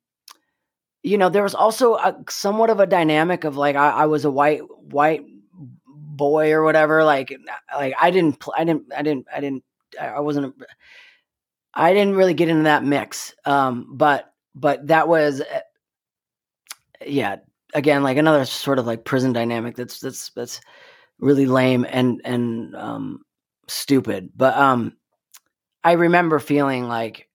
you 1.02 1.18
know 1.18 1.28
there 1.28 1.42
was 1.42 1.54
also 1.54 1.94
a, 1.96 2.16
somewhat 2.28 2.70
of 2.70 2.80
a 2.80 2.86
dynamic 2.86 3.44
of 3.44 3.56
like 3.56 3.76
I, 3.76 3.90
I 3.90 4.06
was 4.06 4.24
a 4.24 4.30
white 4.30 4.60
white 4.92 5.24
boy 5.84 6.52
or 6.52 6.62
whatever 6.62 7.02
like 7.04 7.36
like 7.74 7.94
i 8.00 8.10
didn't 8.10 8.38
pl- 8.38 8.54
i 8.56 8.64
didn't 8.64 8.92
i 8.94 9.02
didn't 9.02 9.26
i 9.34 9.40
didn't 9.40 9.64
i 10.00 10.20
wasn't 10.20 10.46
a, 10.46 10.66
i 11.74 11.92
didn't 11.92 12.14
really 12.14 12.34
get 12.34 12.48
into 12.48 12.64
that 12.64 12.84
mix. 12.84 13.34
Um 13.44 13.96
but 13.96 14.32
but 14.54 14.86
that 14.88 15.08
was 15.08 15.40
uh, 15.40 15.60
yeah 17.04 17.36
again 17.72 18.02
like 18.02 18.16
another 18.16 18.44
sort 18.44 18.78
of 18.78 18.86
like 18.86 19.04
prison 19.04 19.32
dynamic 19.32 19.76
that's 19.76 20.00
that's 20.00 20.30
that's 20.30 20.60
really 21.18 21.46
lame 21.46 21.86
and 21.88 22.20
and 22.24 22.74
um 22.76 23.22
stupid 23.68 24.30
but 24.36 24.56
um 24.56 24.92
i 25.84 25.92
remember 25.92 26.38
feeling 26.38 26.88
like 26.88 27.28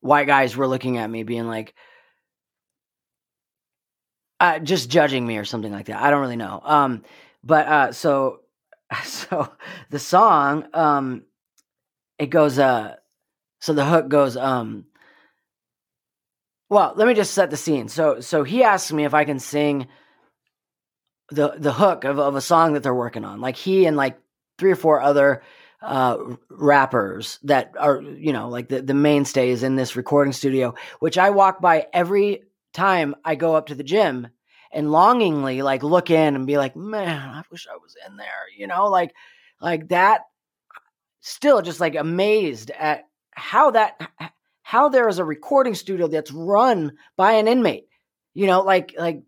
white 0.00 0.26
guys 0.26 0.56
were 0.56 0.66
looking 0.66 0.98
at 0.98 1.10
me 1.10 1.22
being 1.22 1.46
like 1.46 1.74
uh, 4.40 4.58
just 4.58 4.88
judging 4.88 5.26
me 5.26 5.36
or 5.36 5.44
something 5.44 5.70
like 5.70 5.86
that. 5.86 6.02
I 6.02 6.10
don't 6.10 6.22
really 6.22 6.36
know. 6.36 6.60
Um, 6.64 7.02
but 7.44 7.66
uh, 7.66 7.92
so 7.92 8.40
so 9.04 9.52
the 9.90 9.98
song 9.98 10.66
um, 10.74 11.24
it 12.18 12.26
goes 12.26 12.58
uh, 12.58 12.96
so 13.60 13.72
the 13.72 13.84
hook 13.84 14.08
goes 14.08 14.36
um. 14.36 14.86
Well, 16.70 16.94
let 16.96 17.06
me 17.06 17.14
just 17.14 17.34
set 17.34 17.50
the 17.50 17.56
scene. 17.56 17.88
So 17.88 18.20
so 18.20 18.44
he 18.44 18.62
asks 18.62 18.92
me 18.92 19.04
if 19.04 19.12
I 19.12 19.24
can 19.24 19.38
sing 19.38 19.88
the 21.30 21.54
the 21.58 21.72
hook 21.72 22.04
of, 22.04 22.18
of 22.18 22.36
a 22.36 22.40
song 22.40 22.72
that 22.72 22.82
they're 22.82 22.94
working 22.94 23.24
on. 23.24 23.40
Like 23.40 23.56
he 23.56 23.86
and 23.86 23.96
like 23.96 24.18
three 24.58 24.72
or 24.72 24.76
four 24.76 25.00
other 25.00 25.42
uh 25.82 26.18
rappers 26.50 27.38
that 27.42 27.72
are 27.78 28.02
you 28.02 28.32
know 28.32 28.48
like 28.48 28.68
the, 28.68 28.82
the 28.82 28.92
mainstays 28.92 29.62
in 29.62 29.76
this 29.76 29.96
recording 29.96 30.30
studio 30.30 30.74
which 30.98 31.16
i 31.16 31.30
walk 31.30 31.58
by 31.62 31.86
every 31.94 32.42
time 32.72 33.14
I 33.24 33.34
go 33.34 33.54
up 33.54 33.66
to 33.66 33.74
the 33.74 33.84
gym 33.84 34.28
and 34.72 34.92
longingly 34.92 35.62
like 35.62 35.82
look 35.82 36.10
in 36.10 36.36
and 36.36 36.46
be 36.46 36.58
like, 36.58 36.76
man, 36.76 37.30
I 37.30 37.42
wish 37.50 37.66
I 37.70 37.76
was 37.76 37.96
in 38.06 38.16
there, 38.16 38.26
you 38.56 38.66
know, 38.66 38.88
like 38.88 39.14
like 39.60 39.88
that 39.88 40.22
still 41.20 41.62
just 41.62 41.80
like 41.80 41.96
amazed 41.96 42.70
at 42.70 43.04
how 43.32 43.72
that 43.72 44.00
how 44.70 44.88
there 44.88 45.08
is 45.08 45.18
a 45.18 45.24
recording 45.24 45.74
studio 45.74 46.06
that's 46.06 46.30
run 46.30 46.92
by 47.16 47.32
an 47.32 47.48
inmate. 47.48 47.88
You 48.34 48.46
know, 48.46 48.60
like 48.60 48.94
like 48.96 49.22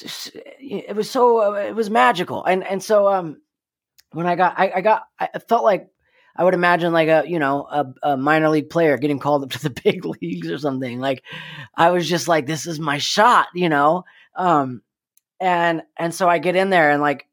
it 0.00 0.94
was 0.94 1.10
so 1.10 1.54
it 1.54 1.74
was 1.74 1.90
magical. 1.90 2.44
And 2.44 2.64
and 2.64 2.80
so 2.80 3.08
um 3.08 3.42
when 4.12 4.28
I 4.28 4.36
got 4.36 4.54
I, 4.56 4.70
I 4.76 4.80
got 4.80 5.02
I 5.18 5.40
felt 5.40 5.64
like 5.64 5.88
I 6.36 6.44
would 6.44 6.54
imagine 6.54 6.92
like 6.92 7.08
a 7.08 7.24
you 7.26 7.40
know 7.40 7.66
a, 7.68 7.86
a, 8.12 8.16
minor 8.16 8.48
league 8.48 8.70
player 8.70 8.96
getting 8.96 9.18
called 9.18 9.42
up 9.42 9.50
to 9.50 9.60
the 9.60 9.70
big 9.84 10.04
leagues 10.04 10.52
or 10.52 10.58
something. 10.58 11.00
Like 11.00 11.24
I 11.74 11.90
was 11.90 12.08
just 12.08 12.28
like, 12.28 12.46
this 12.46 12.64
is 12.64 12.78
my 12.78 12.98
shot, 12.98 13.48
you 13.56 13.68
know. 13.68 14.04
Um, 14.36 14.82
and 15.40 15.82
and 15.96 16.14
so 16.14 16.28
I 16.28 16.38
get 16.38 16.54
in 16.54 16.70
there 16.70 16.92
and 16.92 17.02
like 17.02 17.26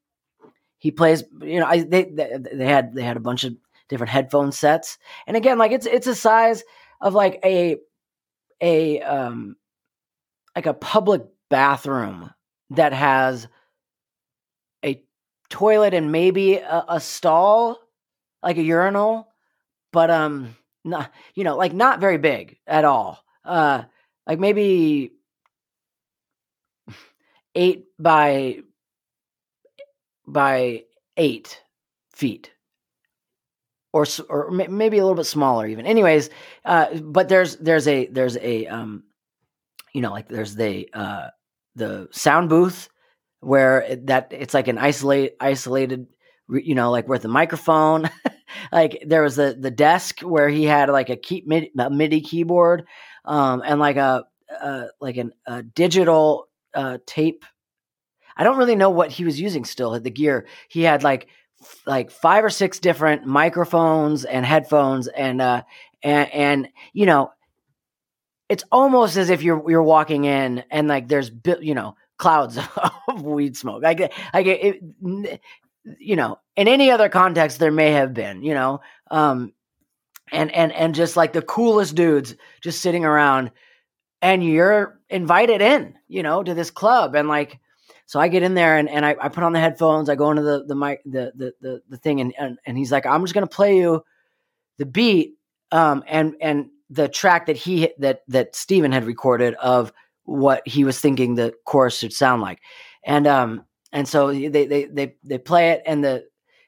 he 0.79 0.89
plays, 0.89 1.23
you 1.39 1.59
know, 1.59 1.67
I 1.67 1.83
they 1.83 2.05
they, 2.05 2.31
they 2.51 2.65
had 2.65 2.95
they 2.95 3.03
had 3.03 3.17
a 3.17 3.19
bunch 3.19 3.43
of 3.43 3.53
different 3.89 4.09
headphone 4.09 4.51
sets, 4.51 4.97
and 5.27 5.37
again, 5.37 5.59
like 5.59 5.71
it's 5.71 5.85
it's 5.85 6.07
a 6.07 6.15
size 6.15 6.63
of 7.05 7.13
like 7.13 7.39
a 7.45 7.77
a 8.61 9.01
um 9.01 9.55
like 10.57 10.65
a 10.65 10.73
public 10.73 11.23
bathroom 11.49 12.31
that 12.71 12.93
has 12.93 13.47
a 14.83 15.01
toilet 15.49 15.93
and 15.93 16.11
maybe 16.11 16.55
a, 16.55 16.85
a 16.89 16.99
stall 16.99 17.79
like 18.45 18.57
a 18.57 18.63
urinal, 18.63 19.27
but 19.91 20.11
um, 20.11 20.55
not 20.83 21.11
you 21.33 21.43
know, 21.43 21.57
like 21.57 21.73
not 21.73 21.99
very 21.99 22.17
big 22.17 22.57
at 22.67 22.85
all. 22.85 23.19
Uh, 23.43 23.83
like 24.27 24.39
maybe 24.39 25.11
eight 27.55 27.85
by 27.99 28.59
by 30.27 30.83
eight 31.17 31.61
feet, 32.13 32.51
or 33.95 34.05
or 34.29 34.51
maybe 34.51 34.97
a 34.97 35.01
little 35.01 35.15
bit 35.15 35.23
smaller 35.25 35.65
even. 35.65 35.85
Anyways, 35.85 36.29
uh, 36.65 36.95
but 36.99 37.29
there's 37.29 37.55
there's 37.55 37.87
a 37.87 38.07
there's 38.07 38.35
a 38.37 38.67
um, 38.67 39.03
you 39.93 40.01
know, 40.01 40.11
like 40.11 40.27
there's 40.27 40.55
the 40.55 40.89
uh 40.93 41.29
the 41.75 42.09
sound 42.11 42.49
booth 42.49 42.89
where 43.39 43.81
it, 43.81 44.07
that 44.07 44.27
it's 44.31 44.53
like 44.53 44.67
an 44.67 44.77
isolate 44.77 45.35
isolated 45.39 46.07
you 46.49 46.75
know 46.75 46.91
like 46.91 47.07
with 47.07 47.23
the 47.23 47.29
microphone. 47.29 48.09
Like 48.71 49.03
there 49.05 49.23
was 49.23 49.35
the 49.35 49.57
the 49.59 49.71
desk 49.71 50.21
where 50.21 50.47
he 50.47 50.63
had 50.65 50.89
like 50.89 51.09
a 51.09 51.17
key 51.17 51.43
midi, 51.45 51.71
a 51.77 51.89
MIDI 51.89 52.21
keyboard 52.21 52.85
um 53.25 53.61
and 53.65 53.79
like 53.79 53.97
a 53.97 54.25
uh 54.61 54.85
like 55.01 55.17
an, 55.17 55.33
a 55.45 55.63
digital 55.63 56.47
uh 56.73 56.99
tape. 57.05 57.43
I 58.37 58.43
don't 58.43 58.57
really 58.57 58.75
know 58.75 58.91
what 58.91 59.11
he 59.11 59.25
was 59.25 59.39
using 59.41 59.65
still 59.65 59.95
at 59.95 60.03
the 60.03 60.11
gear. 60.11 60.47
He 60.69 60.83
had 60.83 61.03
like 61.03 61.27
like 61.85 62.11
five 62.11 62.43
or 62.43 62.49
six 62.49 62.79
different 62.79 63.25
microphones 63.25 64.25
and 64.25 64.45
headphones 64.45 65.07
and 65.07 65.41
uh 65.41 65.63
and 66.03 66.33
and 66.33 66.69
you 66.93 67.05
know 67.05 67.31
it's 68.49 68.63
almost 68.71 69.17
as 69.17 69.29
if 69.29 69.43
you're 69.43 69.69
you're 69.69 69.83
walking 69.83 70.25
in 70.25 70.63
and 70.69 70.87
like 70.87 71.07
there's 71.07 71.31
you 71.61 71.75
know 71.75 71.95
clouds 72.17 72.57
of 73.07 73.21
weed 73.21 73.57
smoke. 73.57 73.83
Like 73.83 73.99
like 74.33 74.45
it, 74.45 74.81
it 75.01 75.41
you 75.99 76.15
know, 76.15 76.39
in 76.55 76.67
any 76.67 76.91
other 76.91 77.09
context, 77.09 77.59
there 77.59 77.71
may 77.71 77.91
have 77.91 78.13
been, 78.13 78.43
you 78.43 78.53
know, 78.53 78.81
um, 79.11 79.53
and 80.31 80.51
and 80.51 80.71
and 80.71 80.95
just 80.95 81.15
like 81.15 81.33
the 81.33 81.41
coolest 81.41 81.95
dudes 81.95 82.35
just 82.61 82.81
sitting 82.81 83.05
around, 83.05 83.51
and 84.21 84.43
you're 84.43 84.99
invited 85.09 85.61
in, 85.61 85.95
you 86.07 86.23
know, 86.23 86.41
to 86.41 86.53
this 86.53 86.71
club, 86.71 87.15
and 87.15 87.27
like, 87.27 87.59
so 88.05 88.19
I 88.19 88.27
get 88.27 88.43
in 88.43 88.53
there 88.53 88.77
and, 88.77 88.87
and 88.89 89.05
I, 89.05 89.15
I 89.19 89.29
put 89.29 89.43
on 89.43 89.53
the 89.53 89.59
headphones, 89.59 90.09
I 90.09 90.15
go 90.15 90.29
into 90.29 90.43
the 90.43 90.63
the 90.65 90.75
mic 90.75 91.01
the 91.05 91.31
the 91.35 91.53
the, 91.61 91.81
the 91.89 91.97
thing, 91.97 92.21
and, 92.21 92.33
and 92.37 92.59
and 92.65 92.77
he's 92.77 92.91
like, 92.91 93.05
I'm 93.05 93.21
just 93.23 93.33
gonna 93.33 93.47
play 93.47 93.77
you 93.77 94.03
the 94.77 94.85
beat, 94.85 95.35
um, 95.71 96.03
and 96.07 96.35
and 96.39 96.69
the 96.89 97.07
track 97.07 97.47
that 97.47 97.57
he 97.57 97.89
that 97.99 98.21
that 98.27 98.55
Steven 98.55 98.91
had 98.91 99.05
recorded 99.05 99.55
of 99.55 99.91
what 100.23 100.67
he 100.67 100.83
was 100.83 100.99
thinking 100.99 101.35
the 101.35 101.53
chorus 101.65 101.97
should 101.97 102.13
sound 102.13 102.41
like, 102.41 102.61
and 103.03 103.25
um 103.25 103.65
and 103.91 104.07
so 104.07 104.31
they 104.31 104.47
they 104.65 104.85
they 104.85 105.15
they 105.23 105.37
play 105.37 105.71
it 105.71 105.81
and 105.85 106.03
the 106.03 106.25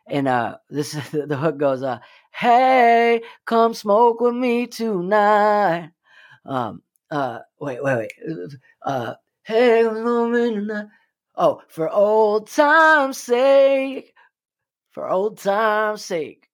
and 0.08 0.28
uh 0.28 0.58
this 0.70 0.94
the 1.12 1.38
hook 1.38 1.58
goes 1.58 1.84
uh 1.84 2.00
hey 2.32 3.22
come 3.46 3.74
smoke 3.76 4.22
with 4.22 4.36
me 4.36 4.66
tonight. 4.66 5.92
Um 6.46 6.82
uh 7.12 7.40
wait 7.60 7.84
wait 7.84 7.98
wait. 7.98 8.12
Uh 8.82 9.14
hey 9.44 9.84
come 9.84 9.98
smoke 10.02 10.32
with 10.32 10.50
me 10.50 10.56
tonight 10.56 10.86
oh 11.38 11.62
for 11.70 11.90
old 11.90 12.50
time's 12.50 13.18
sake 13.18 14.14
for 14.92 15.10
old 15.10 15.38
time's 15.40 16.04
sake 16.04 16.50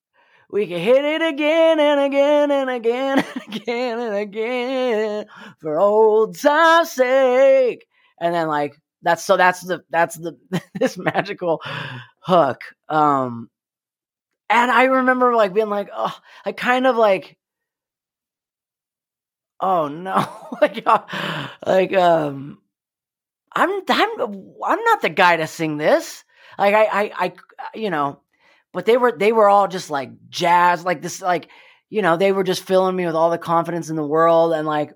we 0.52 0.68
can 0.68 0.80
hit 0.80 1.04
it 1.04 1.22
again 1.24 1.80
and 1.80 2.00
again 2.00 2.52
and 2.52 2.70
again 2.70 3.20
and 3.36 3.56
again 3.56 4.00
and 4.00 4.16
again 4.16 5.26
for 5.60 5.80
old 5.80 6.38
time's 6.38 6.92
sake. 6.92 7.88
And 8.22 8.36
then 8.36 8.48
like 8.48 8.76
that's 9.04 9.26
so 9.26 9.36
that's 9.38 9.62
the 9.62 9.84
that's 9.90 10.16
the 10.18 10.38
this 10.80 10.98
magical 10.98 11.62
hook 12.20 12.62
um 12.90 13.50
and 14.50 14.72
i 14.72 14.86
remember 14.86 15.36
like 15.36 15.54
being 15.54 15.70
like 15.70 15.90
oh 15.94 16.18
i 16.46 16.52
kind 16.52 16.88
of 16.88 16.96
like 16.96 17.38
oh 19.60 19.88
no 19.90 20.26
like 20.62 20.84
uh, 20.86 21.48
like 21.66 21.94
um 21.94 22.60
i'm 23.56 23.70
i'm 23.90 24.20
i'm 24.66 24.84
not 24.84 25.02
the 25.02 25.10
guy 25.10 25.38
to 25.38 25.48
sing 25.48 25.78
this. 25.78 26.24
Like 26.58 26.76
i 26.76 26.86
i 26.86 27.12
i 27.26 27.34
you 27.74 27.90
know 27.90 28.22
but 28.74 28.86
they 28.86 28.98
were 28.98 29.12
they 29.12 29.32
were 29.32 29.48
all 29.48 29.68
just 29.68 29.90
like 29.90 30.12
jazz 30.30 30.84
like 30.84 31.02
this 31.02 31.22
like 31.22 31.50
you 31.90 32.02
know 32.02 32.18
they 32.18 32.32
were 32.32 32.44
just 32.44 32.64
filling 32.64 32.96
me 32.96 33.06
with 33.06 33.16
all 33.16 33.30
the 33.30 33.38
confidence 33.38 33.90
in 33.90 33.96
the 33.96 34.06
world 34.06 34.54
and 34.54 34.68
like 34.68 34.94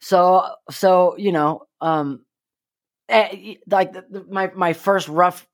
so 0.00 0.46
so 0.70 1.16
you 1.16 1.32
know 1.32 1.62
um 1.80 2.24
eh, 3.08 3.54
like 3.68 3.92
the, 3.92 4.04
the, 4.10 4.24
my 4.28 4.50
my 4.54 4.72
first 4.72 5.08
rough 5.08 5.48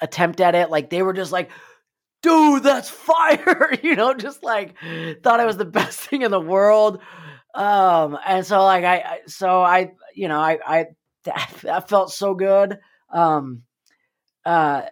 attempt 0.00 0.40
at 0.40 0.54
it 0.54 0.70
like 0.70 0.90
they 0.90 1.02
were 1.02 1.12
just 1.12 1.32
like 1.32 1.50
dude 2.22 2.62
that's 2.62 2.88
fire 2.88 3.76
you 3.82 3.96
know 3.96 4.14
just 4.14 4.42
like 4.42 4.76
thought 5.22 5.40
it 5.40 5.46
was 5.46 5.56
the 5.56 5.64
best 5.64 6.00
thing 6.08 6.22
in 6.22 6.30
the 6.30 6.40
world. 6.40 7.00
Um 7.54 8.16
and 8.24 8.46
so 8.46 8.62
like 8.64 8.84
i, 8.84 8.96
I 8.98 9.18
so 9.26 9.62
i 9.62 9.92
you 10.14 10.28
know 10.28 10.38
i 10.38 10.58
i 10.64 10.86
that 11.24 11.88
felt 11.88 12.12
so 12.12 12.34
good 12.34 12.78
um 13.12 13.62
uh 14.44 14.82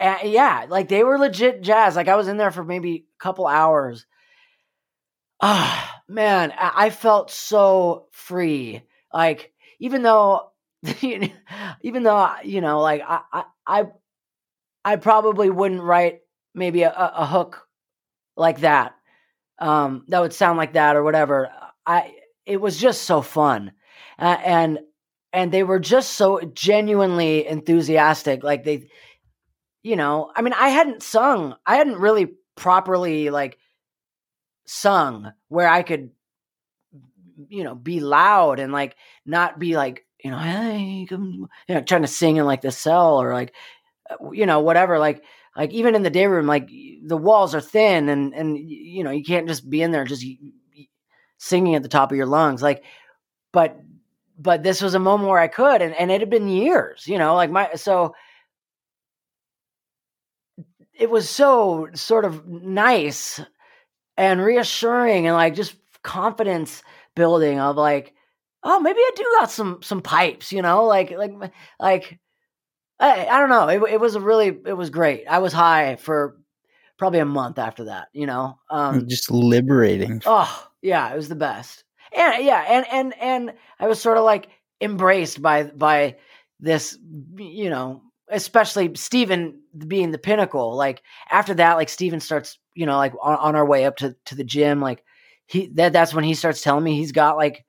yeah 0.00 0.66
like 0.68 0.88
they 0.88 1.04
were 1.04 1.18
legit 1.18 1.62
jazz 1.62 1.96
like 1.96 2.08
i 2.08 2.16
was 2.16 2.28
in 2.28 2.36
there 2.36 2.50
for 2.50 2.64
maybe 2.64 3.06
a 3.18 3.22
couple 3.22 3.46
hours. 3.46 4.06
Ah 5.40 6.00
man 6.08 6.52
I, 6.56 6.86
I 6.86 6.90
felt 6.90 7.30
so 7.30 8.06
free 8.12 8.82
like 9.12 9.52
even 9.78 10.02
though 10.02 10.52
even 11.02 12.02
though 12.02 12.34
you 12.42 12.60
know 12.60 12.80
like 12.80 13.02
i 13.06 13.44
i 13.66 13.86
i 14.84 14.96
probably 14.96 15.50
wouldn't 15.50 15.82
write 15.82 16.20
maybe 16.54 16.82
a, 16.82 16.92
a 16.92 17.26
hook 17.26 17.66
like 18.36 18.60
that 18.60 18.94
um 19.58 20.04
that 20.08 20.20
would 20.20 20.32
sound 20.32 20.56
like 20.56 20.72
that 20.74 20.96
or 20.96 21.02
whatever 21.02 21.50
i 21.86 22.14
it 22.46 22.60
was 22.60 22.78
just 22.78 23.02
so 23.02 23.20
fun 23.20 23.72
uh, 24.18 24.36
and 24.44 24.78
and 25.32 25.52
they 25.52 25.62
were 25.62 25.78
just 25.78 26.12
so 26.12 26.40
genuinely 26.54 27.46
enthusiastic 27.46 28.42
like 28.42 28.64
they 28.64 28.88
you 29.82 29.96
know 29.96 30.30
i 30.34 30.42
mean 30.42 30.52
i 30.54 30.68
hadn't 30.68 31.02
sung 31.02 31.54
i 31.66 31.76
hadn't 31.76 31.98
really 31.98 32.34
properly 32.56 33.30
like 33.30 33.58
sung 34.66 35.32
where 35.48 35.68
i 35.68 35.82
could 35.82 36.10
you 37.48 37.64
know 37.64 37.74
be 37.74 38.00
loud 38.00 38.58
and 38.58 38.72
like 38.72 38.96
not 39.24 39.58
be 39.58 39.76
like 39.76 40.04
you 40.22 40.30
know 40.30 40.38
hey 40.38 41.06
you 41.10 41.48
know 41.68 41.80
trying 41.82 42.02
to 42.02 42.08
sing 42.08 42.36
in 42.36 42.44
like 42.44 42.60
the 42.62 42.70
cell 42.70 43.20
or 43.20 43.32
like 43.32 43.54
uh, 44.10 44.30
you 44.32 44.46
know 44.46 44.60
whatever 44.60 44.98
like 44.98 45.22
like 45.56 45.70
even 45.72 45.94
in 45.94 46.02
the 46.02 46.10
day 46.10 46.26
room 46.26 46.46
like 46.46 46.68
the 47.04 47.16
walls 47.16 47.54
are 47.54 47.60
thin 47.60 48.08
and 48.08 48.34
and 48.34 48.58
you 48.58 49.04
know 49.04 49.10
you 49.10 49.24
can't 49.24 49.48
just 49.48 49.68
be 49.68 49.82
in 49.82 49.90
there 49.90 50.04
just 50.04 50.24
singing 51.38 51.74
at 51.74 51.82
the 51.82 51.88
top 51.88 52.10
of 52.10 52.16
your 52.16 52.26
lungs 52.26 52.62
like 52.62 52.82
but 53.52 53.78
but 54.38 54.62
this 54.62 54.80
was 54.80 54.94
a 54.94 54.98
moment 54.98 55.28
where 55.28 55.40
i 55.40 55.48
could 55.48 55.82
and, 55.82 55.94
and 55.94 56.10
it 56.10 56.20
had 56.20 56.30
been 56.30 56.48
years 56.48 57.06
you 57.06 57.18
know 57.18 57.34
like 57.34 57.50
my 57.50 57.68
so 57.74 58.14
it 60.94 61.10
was 61.10 61.28
so 61.28 61.88
sort 61.94 62.24
of 62.24 62.46
nice 62.46 63.40
and 64.16 64.40
reassuring 64.40 65.26
and 65.26 65.36
like 65.36 65.54
just 65.54 65.76
confidence 66.02 66.82
building 67.14 67.60
of 67.60 67.76
like 67.76 68.14
oh 68.62 68.80
maybe 68.80 68.98
i 68.98 69.10
do 69.16 69.24
got 69.38 69.50
some 69.50 69.80
some 69.82 70.00
pipes 70.00 70.52
you 70.52 70.62
know 70.62 70.84
like 70.84 71.10
like 71.10 71.32
like 71.80 72.18
i, 73.00 73.26
I 73.26 73.40
don't 73.40 73.48
know 73.48 73.68
it, 73.68 73.92
it 73.94 74.00
was 74.00 74.14
a 74.14 74.20
really 74.20 74.48
it 74.66 74.76
was 74.76 74.90
great 74.90 75.24
i 75.28 75.38
was 75.38 75.52
high 75.52 75.96
for 75.96 76.36
probably 76.98 77.20
a 77.20 77.24
month 77.24 77.58
after 77.58 77.84
that 77.84 78.08
you 78.12 78.26
know 78.26 78.58
um 78.70 79.06
Just 79.08 79.30
liberating. 79.30 80.20
oh 80.26 80.68
yeah 80.82 81.12
it 81.12 81.16
was 81.16 81.28
the 81.28 81.36
best 81.36 81.84
and 82.16 82.44
yeah 82.44 82.64
and 82.68 82.86
and 82.90 83.14
and 83.20 83.52
i 83.80 83.86
was 83.86 84.00
sort 84.00 84.18
of 84.18 84.24
like 84.24 84.48
embraced 84.80 85.40
by 85.42 85.64
by 85.64 86.16
this 86.60 86.98
you 87.36 87.70
know 87.70 88.02
especially 88.30 88.94
Stephen 88.94 89.60
being 89.86 90.10
the 90.10 90.18
pinnacle. 90.18 90.76
Like 90.76 91.02
after 91.30 91.54
that, 91.54 91.74
like 91.74 91.88
Steven 91.88 92.20
starts, 92.20 92.58
you 92.74 92.86
know, 92.86 92.96
like 92.96 93.14
on, 93.22 93.36
on 93.36 93.56
our 93.56 93.66
way 93.66 93.84
up 93.84 93.96
to, 93.96 94.16
to 94.26 94.34
the 94.34 94.44
gym, 94.44 94.80
like 94.80 95.02
he 95.46 95.68
that 95.74 95.92
that's 95.92 96.14
when 96.14 96.24
he 96.24 96.34
starts 96.34 96.62
telling 96.62 96.84
me 96.84 96.96
he's 96.96 97.12
got 97.12 97.36
like 97.36 97.64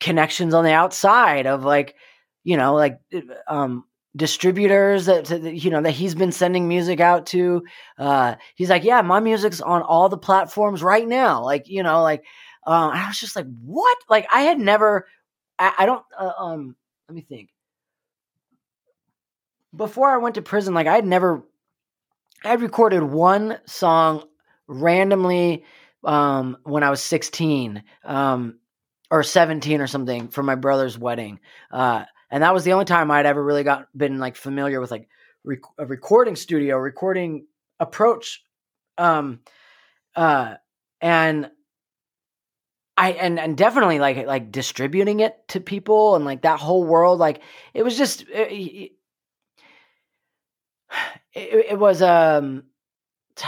connections 0.00 0.54
on 0.54 0.64
the 0.64 0.72
outside 0.72 1.46
of 1.46 1.64
like, 1.64 1.94
you 2.42 2.56
know, 2.56 2.74
like 2.74 3.00
um 3.48 3.84
distributors 4.16 5.06
that, 5.06 5.26
that 5.26 5.54
you 5.54 5.70
know 5.70 5.82
that 5.82 5.92
he's 5.92 6.16
been 6.16 6.32
sending 6.32 6.66
music 6.66 6.98
out 6.98 7.26
to 7.26 7.62
uh 7.96 8.34
he's 8.56 8.68
like 8.68 8.82
yeah 8.82 9.02
my 9.02 9.20
music's 9.20 9.60
on 9.60 9.82
all 9.82 10.08
the 10.08 10.18
platforms 10.18 10.82
right 10.82 11.06
now 11.06 11.44
like 11.44 11.68
you 11.68 11.80
know 11.80 12.02
like 12.02 12.24
um 12.66 12.90
i 12.90 13.06
was 13.06 13.18
just 13.18 13.36
like 13.36 13.46
what 13.62 13.96
like 14.08 14.26
i 14.32 14.42
had 14.42 14.58
never 14.58 15.06
i, 15.58 15.72
I 15.80 15.86
don't 15.86 16.04
uh, 16.18 16.32
um 16.38 16.76
let 17.08 17.14
me 17.14 17.22
think 17.22 17.50
before 19.74 20.08
I 20.08 20.18
went 20.18 20.34
to 20.36 20.42
prison, 20.42 20.74
like 20.74 20.86
I 20.86 20.94
had 20.94 21.06
never, 21.06 21.44
I 22.44 22.48
had 22.48 22.62
recorded 22.62 23.02
one 23.02 23.58
song 23.66 24.24
randomly 24.66 25.64
um, 26.04 26.56
when 26.64 26.82
I 26.82 26.90
was 26.90 27.02
16 27.02 27.82
um, 28.04 28.58
or 29.10 29.22
17 29.22 29.80
or 29.80 29.86
something 29.86 30.28
for 30.28 30.42
my 30.42 30.54
brother's 30.54 30.98
wedding. 30.98 31.40
Uh, 31.70 32.04
and 32.30 32.42
that 32.42 32.54
was 32.54 32.64
the 32.64 32.72
only 32.72 32.84
time 32.84 33.10
I'd 33.10 33.26
ever 33.26 33.42
really 33.42 33.64
got 33.64 33.88
been 33.96 34.18
like 34.18 34.36
familiar 34.36 34.80
with 34.80 34.90
like 34.90 35.08
rec- 35.44 35.60
a 35.78 35.86
recording 35.86 36.36
studio, 36.36 36.76
recording 36.76 37.46
approach. 37.78 38.42
Um, 38.98 39.40
uh, 40.14 40.54
and 41.00 41.50
I 43.00 43.12
and 43.12 43.40
and 43.40 43.56
definitely 43.56 43.98
like 43.98 44.26
like 44.26 44.52
distributing 44.52 45.20
it 45.20 45.34
to 45.48 45.60
people 45.60 46.16
and 46.16 46.26
like 46.26 46.42
that 46.42 46.60
whole 46.60 46.84
world 46.84 47.18
like 47.18 47.40
it 47.72 47.82
was 47.82 47.96
just 47.96 48.26
it, 48.28 48.92
it, 51.32 51.66
it 51.70 51.78
was 51.78 52.02
um 52.02 52.64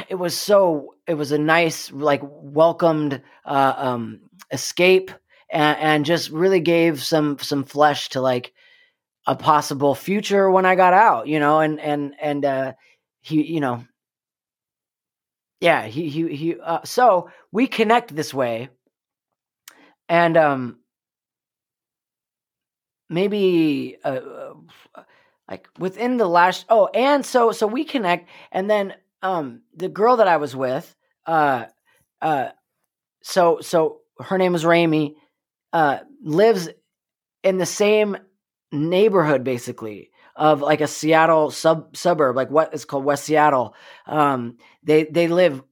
it 0.09 0.15
was 0.15 0.35
so 0.35 0.95
it 1.07 1.15
was 1.15 1.33
a 1.33 1.38
nice 1.38 1.93
like 1.93 2.23
welcomed 2.25 3.21
uh, 3.45 3.75
um 3.77 4.21
escape 4.51 5.11
and, 5.51 5.79
and 5.79 6.07
just 6.07 6.31
really 6.31 6.61
gave 6.61 7.03
some 7.03 7.38
some 7.38 7.65
flesh 7.65 8.09
to 8.11 8.23
like 8.23 8.55
a 9.27 9.37
possible 9.37 9.95
future 9.95 10.51
when 10.51 10.65
I 10.65 10.77
got 10.77 10.95
out, 10.95 11.29
you 11.29 11.38
know, 11.38 11.61
and 11.61 11.79
and 11.79 12.15
and 12.23 12.45
uh 12.47 12.73
he 13.21 13.43
you 13.43 13.61
know 13.61 13.85
yeah, 15.61 15.87
he 15.87 16.09
he 16.09 16.35
he 16.35 16.57
uh, 16.59 16.81
so 16.85 17.29
we 17.53 17.67
connect 17.67 18.17
this 18.17 18.33
way 18.33 18.71
and 20.12 20.37
um 20.37 20.77
maybe 23.09 23.96
uh, 24.05 24.20
uh 24.94 25.03
like 25.48 25.68
within 25.79 26.18
the 26.18 26.29
last 26.29 26.66
oh 26.68 26.87
and 26.88 27.25
so 27.25 27.51
so 27.51 27.66
we 27.66 27.83
connect 27.83 28.29
and 28.53 28.68
then 28.68 28.94
um 29.22 29.62
the 29.75 29.88
girl 29.88 30.18
that 30.18 30.29
i 30.29 30.37
was 30.37 30.55
with 30.55 30.94
uh 31.27 31.64
uh 32.20 32.51
so 33.22 33.59
so 33.62 34.01
her 34.18 34.37
name 34.37 34.55
is 34.55 34.66
Rami 34.66 35.16
uh 35.72 36.01
lives 36.22 36.68
in 37.42 37.57
the 37.57 37.66
same 37.66 38.18
neighborhood 38.70 39.44
basically 39.44 40.11
of 40.37 40.62
like 40.62 40.81
a 40.81 40.87
Seattle 40.87 41.51
sub 41.51 41.94
suburb, 41.94 42.37
like 42.37 42.51
what 42.51 42.72
is 42.72 42.85
called 42.87 43.05
West 43.05 43.25
Seattle. 43.25 43.75
Um, 44.07 44.57
they 44.83 45.05
they 45.05 45.29
live 45.29 45.62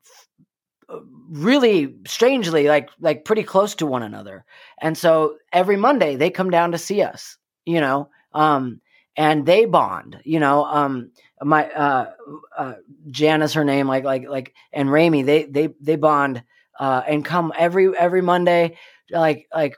really 1.30 1.94
strangely 2.06 2.68
like 2.68 2.90
like 3.00 3.24
pretty 3.24 3.42
close 3.42 3.74
to 3.76 3.86
one 3.86 4.02
another. 4.02 4.44
And 4.80 4.96
so 4.96 5.36
every 5.52 5.76
monday 5.76 6.16
they 6.16 6.30
come 6.30 6.50
down 6.50 6.72
to 6.72 6.78
see 6.78 7.02
us 7.02 7.36
you 7.66 7.80
know 7.80 8.08
um 8.32 8.80
and 9.16 9.46
they 9.46 9.64
bond 9.64 10.18
you 10.24 10.40
know 10.40 10.64
um 10.64 11.10
my 11.42 11.68
uh 11.70 12.10
uh 12.56 12.74
jan 13.10 13.42
is 13.42 13.52
her 13.54 13.64
name 13.64 13.86
like 13.86 14.04
like 14.04 14.28
like 14.28 14.54
and 14.72 14.88
Ramey, 14.88 15.24
they 15.24 15.44
they 15.44 15.68
they 15.80 15.96
bond 15.96 16.42
uh 16.78 17.02
and 17.06 17.24
come 17.24 17.52
every 17.56 17.96
every 17.96 18.22
monday 18.22 18.76
like 19.10 19.46
like 19.54 19.76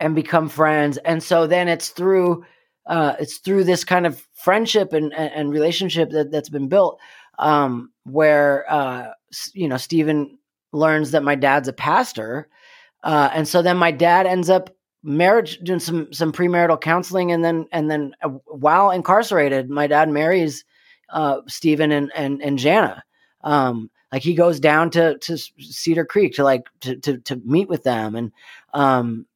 and 0.00 0.14
become 0.14 0.48
friends. 0.48 0.96
And 0.98 1.22
so 1.22 1.46
then 1.46 1.68
it's 1.68 1.90
through 1.90 2.44
uh 2.86 3.16
it's 3.20 3.38
through 3.38 3.64
this 3.64 3.84
kind 3.84 4.06
of 4.06 4.26
friendship 4.34 4.92
and 4.92 5.12
and, 5.12 5.32
and 5.34 5.50
relationship 5.50 6.10
that 6.10 6.30
that's 6.30 6.48
been 6.48 6.68
built 6.68 6.98
um 7.38 7.90
where 8.04 8.64
uh 8.70 9.08
you 9.54 9.68
know 9.68 9.76
Stephen 9.76 10.38
learns 10.72 11.10
that 11.12 11.22
my 11.22 11.34
dad's 11.34 11.68
a 11.68 11.72
pastor 11.72 12.48
uh 13.04 13.30
and 13.32 13.48
so 13.48 13.62
then 13.62 13.76
my 13.76 13.90
dad 13.90 14.26
ends 14.26 14.50
up 14.50 14.70
marriage 15.02 15.58
doing 15.60 15.80
some 15.80 16.12
some 16.12 16.32
premarital 16.32 16.80
counseling 16.80 17.32
and 17.32 17.44
then 17.44 17.66
and 17.72 17.90
then 17.90 18.14
uh, 18.22 18.28
while 18.46 18.90
incarcerated 18.90 19.70
my 19.70 19.86
dad 19.86 20.08
marries 20.08 20.64
uh 21.10 21.40
Stephen 21.46 21.92
and 21.92 22.12
and 22.14 22.42
and 22.42 22.58
Jana. 22.58 23.04
Um 23.42 23.90
like 24.12 24.22
he 24.22 24.34
goes 24.34 24.58
down 24.58 24.90
to 24.90 25.18
to 25.18 25.38
Cedar 25.38 26.04
Creek 26.04 26.34
to 26.34 26.44
like 26.44 26.66
to 26.80 26.96
to 26.96 27.18
to 27.18 27.36
meet 27.44 27.68
with 27.68 27.84
them 27.84 28.14
and 28.16 28.32
um 28.74 29.26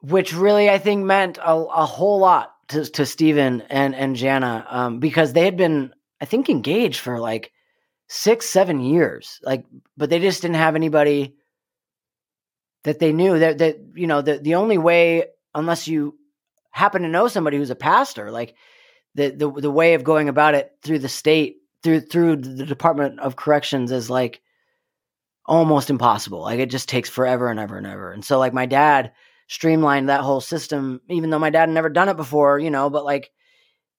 which 0.00 0.32
really 0.32 0.70
I 0.70 0.78
think 0.78 1.04
meant 1.04 1.38
a, 1.38 1.52
a 1.54 1.86
whole 1.86 2.18
lot 2.18 2.54
to 2.68 2.84
to 2.84 3.06
Stephen 3.06 3.62
and 3.70 3.94
and 3.94 4.16
Jana 4.16 4.66
um 4.68 4.98
because 4.98 5.32
they 5.32 5.44
had 5.44 5.56
been 5.56 5.92
I 6.20 6.24
think 6.24 6.48
engaged 6.48 7.00
for 7.00 7.20
like 7.20 7.52
six 8.08 8.46
seven 8.46 8.80
years 8.80 9.38
like 9.42 9.64
but 9.96 10.10
they 10.10 10.18
just 10.18 10.42
didn't 10.42 10.56
have 10.56 10.74
anybody 10.74 11.34
that 12.84 12.98
they 12.98 13.12
knew 13.12 13.38
that 13.38 13.58
that 13.58 13.78
you 13.94 14.06
know 14.06 14.22
the 14.22 14.38
the 14.38 14.54
only 14.54 14.78
way 14.78 15.26
unless 15.54 15.86
you 15.86 16.16
happen 16.70 17.02
to 17.02 17.08
know 17.08 17.28
somebody 17.28 17.56
who's 17.56 17.70
a 17.70 17.74
pastor 17.74 18.30
like 18.30 18.54
the 19.14 19.30
the 19.30 19.50
the 19.50 19.70
way 19.70 19.94
of 19.94 20.04
going 20.04 20.28
about 20.28 20.54
it 20.54 20.72
through 20.82 20.98
the 20.98 21.08
state 21.08 21.56
through 21.82 22.00
through 22.00 22.36
the 22.36 22.64
Department 22.64 23.20
of 23.20 23.36
Corrections 23.36 23.92
is 23.92 24.10
like 24.10 24.40
almost 25.46 25.90
impossible. 25.90 26.40
Like 26.40 26.60
it 26.60 26.70
just 26.70 26.88
takes 26.88 27.08
forever 27.08 27.50
and 27.50 27.58
ever 27.58 27.76
and 27.76 27.86
ever. 27.86 28.12
And 28.12 28.24
so 28.24 28.38
like 28.38 28.52
my 28.52 28.66
dad 28.66 29.12
streamlined 29.48 30.08
that 30.08 30.20
whole 30.20 30.40
system 30.40 31.00
even 31.08 31.30
though 31.30 31.38
my 31.38 31.50
dad 31.50 31.60
had 31.60 31.70
never 31.70 31.88
done 31.88 32.08
it 32.10 32.18
before 32.18 32.58
you 32.58 32.70
know 32.70 32.90
but 32.90 33.02
like 33.02 33.30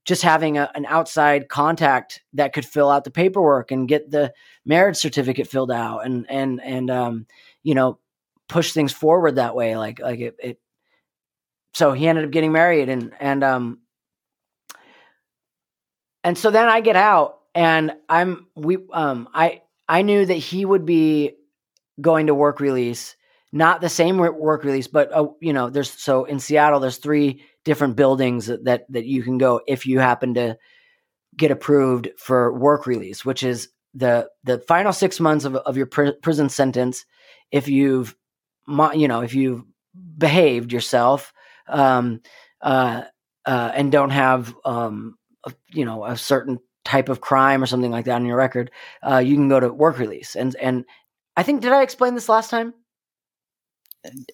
just 0.10 0.24
having 0.24 0.58
a, 0.58 0.70
an 0.74 0.88
outside 0.88 1.48
contact 1.50 2.24
that 2.34 2.52
could 2.52 2.66
fill 2.66 2.90
out 2.90 3.04
the 3.04 3.12
paperwork 3.12 3.70
and 3.70 3.88
get 3.88 4.10
the 4.10 4.34
marriage 4.66 4.98
certificate 4.98 5.48
filled 5.48 5.72
out 5.72 6.00
and 6.00 6.26
and 6.30 6.60
and 6.64 6.90
um 6.90 7.28
you 7.62 7.76
know 7.76 8.00
push 8.48 8.74
things 8.74 8.92
forward 8.92 9.36
that 9.36 9.56
way 9.56 9.78
like 9.78 10.00
like 10.00 10.20
it, 10.20 10.36
it 10.40 10.60
so 11.76 11.94
he 11.94 12.08
ended 12.08 12.26
up 12.26 12.32
getting 12.32 12.52
married 12.52 12.90
and 12.90 13.14
and 13.20 13.44
um 13.44 13.78
and 16.24 16.36
so 16.36 16.50
then 16.50 16.68
I 16.68 16.82
get 16.82 16.96
out 16.96 17.42
and 17.54 17.94
I'm 18.10 18.48
we 18.56 18.80
um 18.92 19.30
I 19.32 19.62
I 19.88 20.02
knew 20.02 20.26
that 20.26 20.34
he 20.34 20.66
would 20.66 20.88
be 20.88 21.36
going 22.02 22.28
to 22.28 22.34
work 22.34 22.60
release 22.60 23.16
not 23.52 23.80
the 23.80 23.90
same 23.90 24.18
work 24.18 24.64
release 24.64 24.88
but 24.88 25.14
uh, 25.14 25.28
you 25.40 25.54
know 25.54 25.70
there's 25.70 25.92
so 25.92 26.26
in 26.26 26.40
Seattle 26.40 26.80
there's 26.80 26.98
three 26.98 27.44
different 27.66 27.96
buildings 27.96 28.48
that, 28.48 28.86
that 28.90 29.06
you 29.06 29.24
can 29.24 29.38
go 29.38 29.62
if 29.68 29.86
you 29.86 30.00
happen 30.00 30.34
to 30.34 30.58
get 31.38 31.52
approved 31.52 32.10
for 32.18 32.58
work 32.58 32.88
release 32.88 33.24
which 33.24 33.44
is 33.44 33.70
the 33.94 34.30
the 34.44 34.60
final 34.60 34.94
6 34.94 35.20
months 35.20 35.46
of 35.46 35.56
of 35.56 35.78
your 35.78 35.86
pr- 35.86 36.18
prison 36.22 36.50
sentence. 36.50 37.06
If 37.52 37.68
you've 37.68 38.16
you 38.68 39.08
know 39.08 39.22
if 39.22 39.34
you've 39.34 39.64
behaved 40.18 40.72
yourself 40.72 41.34
um 41.68 42.22
uh 42.62 43.04
uh 43.46 43.72
and 43.74 43.92
don't 43.92 44.12
have 44.12 44.56
um 44.66 45.18
a, 45.46 45.54
you 45.74 45.86
know 45.86 46.06
a 46.06 46.16
certain 46.16 46.60
type 46.86 47.10
of 47.10 47.22
crime 47.22 47.62
or 47.62 47.66
something 47.66 47.92
like 47.92 48.06
that 48.06 48.16
on 48.16 48.26
your 48.26 48.38
record 48.38 48.72
uh 49.04 49.18
you 49.18 49.36
can 49.36 49.50
go 49.50 49.60
to 49.60 49.74
work 49.74 49.98
release. 49.98 50.36
And 50.36 50.56
and 50.58 50.86
I 51.36 51.44
think 51.44 51.62
did 51.62 51.72
I 51.72 51.82
explain 51.82 52.16
this 52.16 52.30
last 52.30 52.50
time 52.50 52.74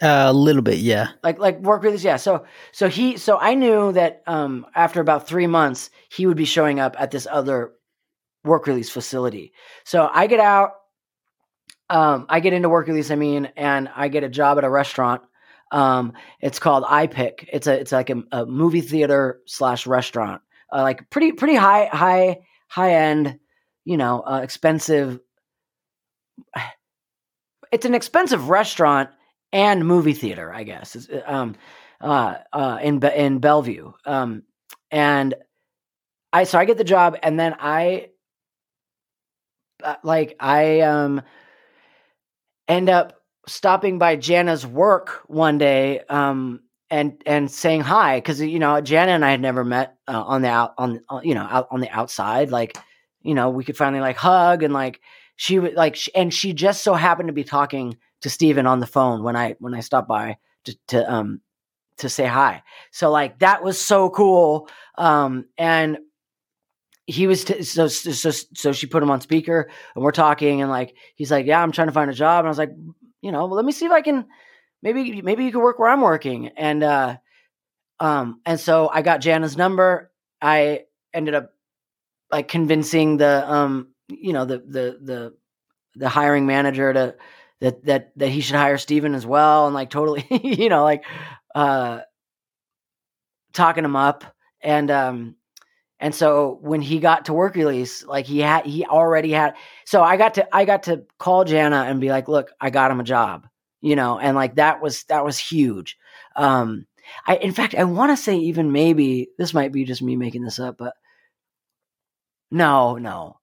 A 0.01 0.32
little 0.32 0.62
bit, 0.62 0.78
yeah. 0.78 1.10
like 1.23 1.39
like 1.39 1.60
work 1.60 1.82
release 1.84 2.04
yeah. 2.04 2.17
So 2.17 2.45
so 2.71 2.88
he 2.88 3.17
so 3.17 3.39
i 3.39 3.56
knew 3.56 3.91
that 3.93 4.21
um 4.28 4.65
after 4.75 5.01
about 5.01 5.28
three 5.28 5.47
months 5.47 5.89
he 6.10 6.28
would 6.28 6.38
be 6.38 6.45
showing 6.45 6.80
up 6.80 6.95
at 6.99 7.10
this 7.10 7.28
other 7.30 7.71
work 8.43 8.67
release 8.67 8.91
facility. 8.91 9.54
So 9.84 10.08
i 10.13 10.28
get 10.28 10.39
out 10.39 10.73
um 11.89 12.28
i 12.30 12.39
get 12.41 12.54
into 12.54 12.69
work 12.69 12.88
release 12.88 13.10
i 13.10 13.15
mean 13.15 13.51
and 13.58 13.89
i 13.95 14.08
get 14.08 14.23
a 14.23 14.30
job 14.30 14.60
at 14.60 14.63
a 14.63 14.69
restaurant. 14.69 15.23
Um 15.71 16.13
it's 16.41 16.60
called 16.60 16.84
iPic 16.84 17.47
it's 17.51 17.65
a 17.65 17.80
it's 17.80 17.91
like 17.91 18.12
a, 18.12 18.21
a 18.32 18.45
movie 18.45 18.82
theater 18.82 19.41
slash 19.47 19.88
restaurant. 19.88 20.43
Uh, 20.71 20.84
like 20.84 21.10
pretty 21.10 21.32
pretty 21.32 21.56
high 21.56 21.86
high 21.91 22.38
high 22.67 22.93
end 22.93 23.39
you 23.84 23.97
know 23.97 24.21
uh, 24.21 24.41
expensive 24.43 25.19
it's 27.71 27.86
an 27.86 27.95
expensive 27.95 28.49
restaurant 28.49 29.10
and 29.56 29.88
movie 29.88 30.13
theater, 30.13 30.54
I 30.54 30.63
guess, 30.63 30.98
is, 30.98 31.10
um, 31.26 31.56
uh, 32.02 32.36
uh, 32.52 32.78
in 32.84 33.02
in 33.02 33.39
Bellevue. 33.39 33.94
Um, 34.06 34.44
and 34.91 35.34
I 36.34 36.44
so 36.44 36.60
I 36.60 36.65
get 36.65 36.78
the 36.78 36.84
job, 36.84 37.18
and 37.24 37.39
then 37.39 37.56
I 37.58 38.10
uh, 39.82 39.96
like 40.04 40.36
I 40.41 40.82
um 40.82 41.22
end 42.68 42.89
up 42.89 43.22
stopping 43.48 43.98
by 43.98 44.18
Jana's 44.18 44.68
work 44.68 45.24
one 45.28 45.58
day, 45.58 46.02
um, 46.10 46.60
and 46.89 47.22
and 47.26 47.50
saying 47.50 47.80
hi 47.80 48.18
because 48.18 48.41
you 48.41 48.60
know 48.60 48.82
Jana 48.82 49.13
and 49.13 49.24
I 49.24 49.32
had 49.32 49.41
never 49.41 49.63
met 49.63 49.96
uh, 50.10 50.22
on 50.22 50.41
the 50.41 50.50
out 50.50 50.74
on 50.78 51.00
uh, 51.10 51.22
you 51.24 51.34
know 51.34 51.48
out 51.50 51.70
on 51.72 51.80
the 51.80 51.89
outside, 51.89 52.52
like 52.52 52.78
you 53.22 53.34
know 53.34 53.52
we 53.52 53.63
could 53.63 53.78
finally 53.78 54.02
like 54.02 54.18
hug 54.18 54.63
and 54.63 54.74
like 54.74 55.00
she 55.38 55.60
would 55.60 55.76
like 55.76 55.98
and 56.13 56.34
she 56.34 56.52
just 56.52 56.84
so 56.84 56.94
happened 56.94 57.28
to 57.28 57.34
be 57.34 57.46
talking 57.46 57.96
to 58.26 58.30
Steven 58.32 58.66
on 58.66 58.80
the 58.80 58.88
phone 58.88 59.22
when 59.22 59.36
I 59.36 59.56
when 59.60 59.76
I 59.76 59.82
stopped 59.82 60.08
by 60.08 60.38
to, 60.64 60.76
to 60.88 61.14
um 61.14 61.42
to 61.98 62.10
say 62.10 62.26
hi. 62.26 62.64
So 62.90 63.12
like 63.12 63.38
that 63.40 63.64
was 63.64 63.80
so 63.80 64.10
cool. 64.10 64.68
Um 64.98 65.46
and 65.60 66.00
he 67.06 67.28
was 67.28 67.44
t- 67.44 67.62
so 67.62 67.88
so 67.88 68.32
so 68.32 68.72
she 68.72 68.88
put 68.88 69.04
him 69.04 69.12
on 69.12 69.22
speaker 69.22 69.70
and 69.94 70.04
we're 70.04 70.12
talking 70.12 70.64
and 70.64 70.72
like 70.72 70.96
he's 71.14 71.30
like 71.30 71.46
yeah 71.46 71.62
I'm 71.62 71.72
trying 71.72 71.88
to 71.88 71.94
find 71.94 72.10
a 72.10 72.16
job 72.16 72.40
and 72.40 72.48
I 72.48 72.50
was 72.50 72.58
like 72.58 72.72
you 73.22 73.32
know 73.32 73.46
well, 73.46 73.58
let 73.58 73.64
me 73.66 73.72
see 73.72 73.86
if 73.86 73.92
I 73.92 74.02
can 74.02 74.26
maybe 74.82 75.22
maybe 75.22 75.46
you 75.46 75.52
could 75.52 75.62
work 75.62 75.78
where 75.78 75.90
I'm 75.90 76.02
working 76.02 76.48
and 76.58 76.82
uh 76.82 77.18
um 78.00 78.42
and 78.44 78.60
so 78.60 78.90
I 78.92 79.04
got 79.04 79.22
Jana's 79.22 79.56
number 79.56 80.12
I 80.42 80.86
ended 81.14 81.36
up 81.36 81.52
like 82.32 82.48
convincing 82.48 83.18
the 83.18 83.48
um 83.48 83.90
you 84.08 84.34
know 84.34 84.46
the 84.46 84.58
the 84.58 85.00
the 85.00 85.34
the 85.94 86.10
hiring 86.10 86.48
manager 86.48 86.92
to 86.92 87.16
that 87.62 87.86
that 87.86 88.12
that 88.18 88.30
he 88.30 88.41
should 88.41 88.56
hire 88.56 88.78
Steven 88.78 89.15
as 89.15 89.26
well 89.26 89.65
and 89.65 89.76
like 89.76 89.89
totally 89.89 90.26
you 90.44 90.70
know 90.70 90.84
like 90.84 91.04
uh 91.54 92.02
talking 93.54 93.86
him 93.86 93.96
up. 93.96 94.24
And 94.62 94.91
um 94.91 95.36
and 96.00 96.13
so 96.13 96.60
when 96.62 96.82
he 96.82 97.00
got 97.00 97.26
to 97.26 97.34
work 97.34 97.56
release 97.56 98.04
like 98.04 98.26
he 98.26 98.39
had 98.39 98.65
he 98.65 98.86
already 98.86 99.32
had 99.32 99.56
so 99.86 100.04
I 100.04 100.18
got 100.18 100.36
to 100.36 100.56
I 100.56 100.65
got 100.65 100.84
to 100.84 101.04
call 101.20 101.46
Jana 101.46 101.86
and 101.88 102.02
be 102.02 102.10
like 102.10 102.28
look 102.28 102.52
I 102.60 102.70
got 102.70 102.91
him 102.91 103.00
a 103.00 103.04
job 103.04 103.48
you 103.82 103.96
know 103.96 104.20
and 104.20 104.36
like 104.36 104.56
that 104.56 104.82
was 104.82 105.04
that 105.06 105.24
was 105.24 105.38
huge. 105.38 105.98
Um 106.36 106.86
I 107.26 107.38
in 107.38 107.54
fact 107.54 107.76
I 107.76 107.84
want 107.86 108.12
to 108.12 108.18
say 108.18 108.38
even 108.38 108.72
maybe 108.72 109.30
this 109.38 109.54
might 109.54 109.72
be 109.72 109.86
just 109.86 110.02
me 110.02 110.15
making 110.15 110.44
this 110.44 110.60
up 110.60 110.78
but 110.78 110.94
no 112.52 112.98
no 112.98 113.38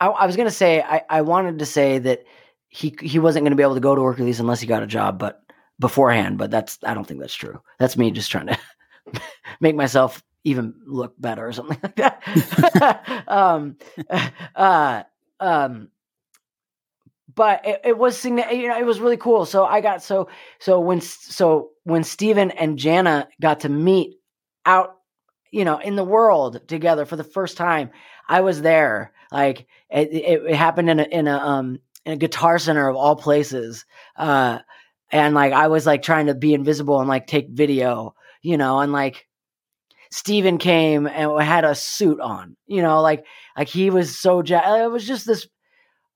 I, 0.00 0.06
I 0.08 0.26
was 0.26 0.36
gonna 0.36 0.50
say 0.50 0.82
I, 0.82 1.02
I 1.08 1.22
wanted 1.22 1.58
to 1.58 1.66
say 1.66 1.98
that 1.98 2.24
he 2.68 2.96
he 3.00 3.18
wasn't 3.18 3.44
gonna 3.44 3.56
be 3.56 3.62
able 3.62 3.74
to 3.74 3.80
go 3.80 3.94
to 3.94 4.02
work 4.02 4.18
release 4.18 4.40
unless 4.40 4.60
he 4.60 4.66
got 4.66 4.82
a 4.82 4.86
job, 4.86 5.18
but 5.18 5.42
beforehand. 5.78 6.38
But 6.38 6.50
that's 6.50 6.78
I 6.84 6.94
don't 6.94 7.04
think 7.04 7.20
that's 7.20 7.34
true. 7.34 7.60
That's 7.78 7.96
me 7.96 8.10
just 8.10 8.30
trying 8.30 8.48
to 8.48 8.58
make 9.60 9.74
myself 9.76 10.22
even 10.44 10.74
look 10.86 11.14
better 11.20 11.46
or 11.46 11.52
something 11.52 11.78
like 11.82 11.96
that. 11.96 13.24
um, 13.28 13.76
uh, 14.54 15.02
um, 15.40 15.88
but 17.34 17.66
it, 17.66 17.80
it 17.84 17.98
was 17.98 18.24
you 18.24 18.32
know 18.32 18.78
it 18.78 18.86
was 18.86 19.00
really 19.00 19.16
cool. 19.16 19.46
So 19.46 19.64
I 19.64 19.80
got 19.80 20.02
so 20.02 20.28
so 20.58 20.80
when 20.80 21.00
so 21.00 21.70
when 21.84 22.04
Steven 22.04 22.50
and 22.52 22.78
Jana 22.78 23.28
got 23.40 23.60
to 23.60 23.68
meet 23.68 24.16
out 24.66 24.96
you 25.50 25.64
know 25.64 25.78
in 25.78 25.96
the 25.96 26.04
world 26.04 26.66
together 26.68 27.04
for 27.04 27.16
the 27.16 27.24
first 27.24 27.56
time, 27.56 27.90
I 28.28 28.40
was 28.42 28.62
there. 28.62 29.12
Like 29.32 29.66
it, 29.90 30.12
it, 30.12 30.42
it 30.50 30.54
happened 30.56 30.90
in 30.90 31.00
a 31.00 31.04
in 31.04 31.28
a 31.28 31.36
um 31.36 31.80
in 32.04 32.12
a 32.12 32.16
guitar 32.16 32.58
center 32.58 32.88
of 32.88 32.96
all 32.96 33.16
places. 33.16 33.84
Uh, 34.16 34.60
and 35.10 35.34
like 35.34 35.52
I 35.52 35.68
was 35.68 35.86
like 35.86 36.02
trying 36.02 36.26
to 36.26 36.34
be 36.34 36.54
invisible 36.54 37.00
and 37.00 37.08
like 37.08 37.26
take 37.26 37.48
video, 37.50 38.14
you 38.42 38.56
know, 38.56 38.80
and 38.80 38.92
like 38.92 39.26
Steven 40.10 40.58
came 40.58 41.06
and 41.06 41.40
had 41.42 41.64
a 41.64 41.74
suit 41.74 42.20
on, 42.20 42.56
you 42.66 42.82
know, 42.82 43.02
like 43.02 43.24
like 43.56 43.68
he 43.68 43.90
was 43.90 44.18
so 44.18 44.42
ja- 44.42 44.84
it 44.84 44.90
was 44.90 45.06
just 45.06 45.26
this 45.26 45.46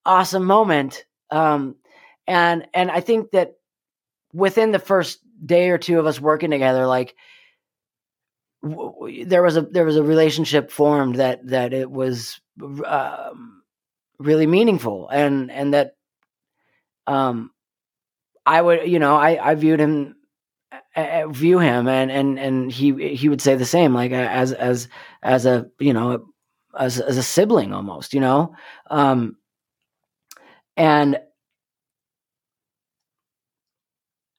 awesome 0.04 0.44
moment. 0.44 1.04
Um 1.30 1.76
and 2.26 2.66
and 2.74 2.90
I 2.90 3.00
think 3.00 3.30
that 3.32 3.54
within 4.32 4.72
the 4.72 4.78
first 4.78 5.20
day 5.44 5.70
or 5.70 5.78
two 5.78 5.98
of 5.98 6.06
us 6.06 6.20
working 6.20 6.50
together, 6.50 6.86
like 6.86 7.14
there 8.62 9.42
was 9.42 9.56
a 9.56 9.62
there 9.62 9.84
was 9.84 9.96
a 9.96 10.02
relationship 10.02 10.70
formed 10.70 11.16
that 11.16 11.46
that 11.48 11.72
it 11.72 11.90
was 11.90 12.40
um, 12.86 13.62
really 14.18 14.46
meaningful 14.46 15.08
and 15.08 15.50
and 15.50 15.74
that 15.74 15.96
um 17.06 17.50
I 18.46 18.60
would 18.62 18.88
you 18.88 18.98
know 18.98 19.16
I 19.16 19.50
I 19.50 19.54
viewed 19.56 19.80
him 19.80 20.16
view 21.30 21.58
him 21.58 21.88
and 21.88 22.10
and 22.10 22.38
and 22.38 22.70
he 22.72 23.14
he 23.16 23.28
would 23.28 23.40
say 23.40 23.56
the 23.56 23.64
same 23.64 23.94
like 23.94 24.12
as 24.12 24.52
as 24.52 24.88
as 25.22 25.46
a 25.46 25.66
you 25.80 25.92
know 25.92 26.26
as 26.78 27.00
as 27.00 27.16
a 27.16 27.22
sibling 27.22 27.72
almost 27.72 28.14
you 28.14 28.20
know? 28.20 28.54
Um 28.90 29.36
and 30.76 31.18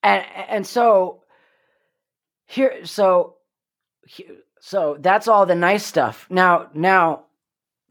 and 0.01 0.25
and 0.49 0.67
so 0.67 1.23
here 2.47 2.85
so 2.85 3.35
so 4.59 4.97
that's 4.99 5.27
all 5.27 5.45
the 5.45 5.55
nice 5.55 5.85
stuff. 5.85 6.27
Now 6.29 6.69
now 6.73 7.25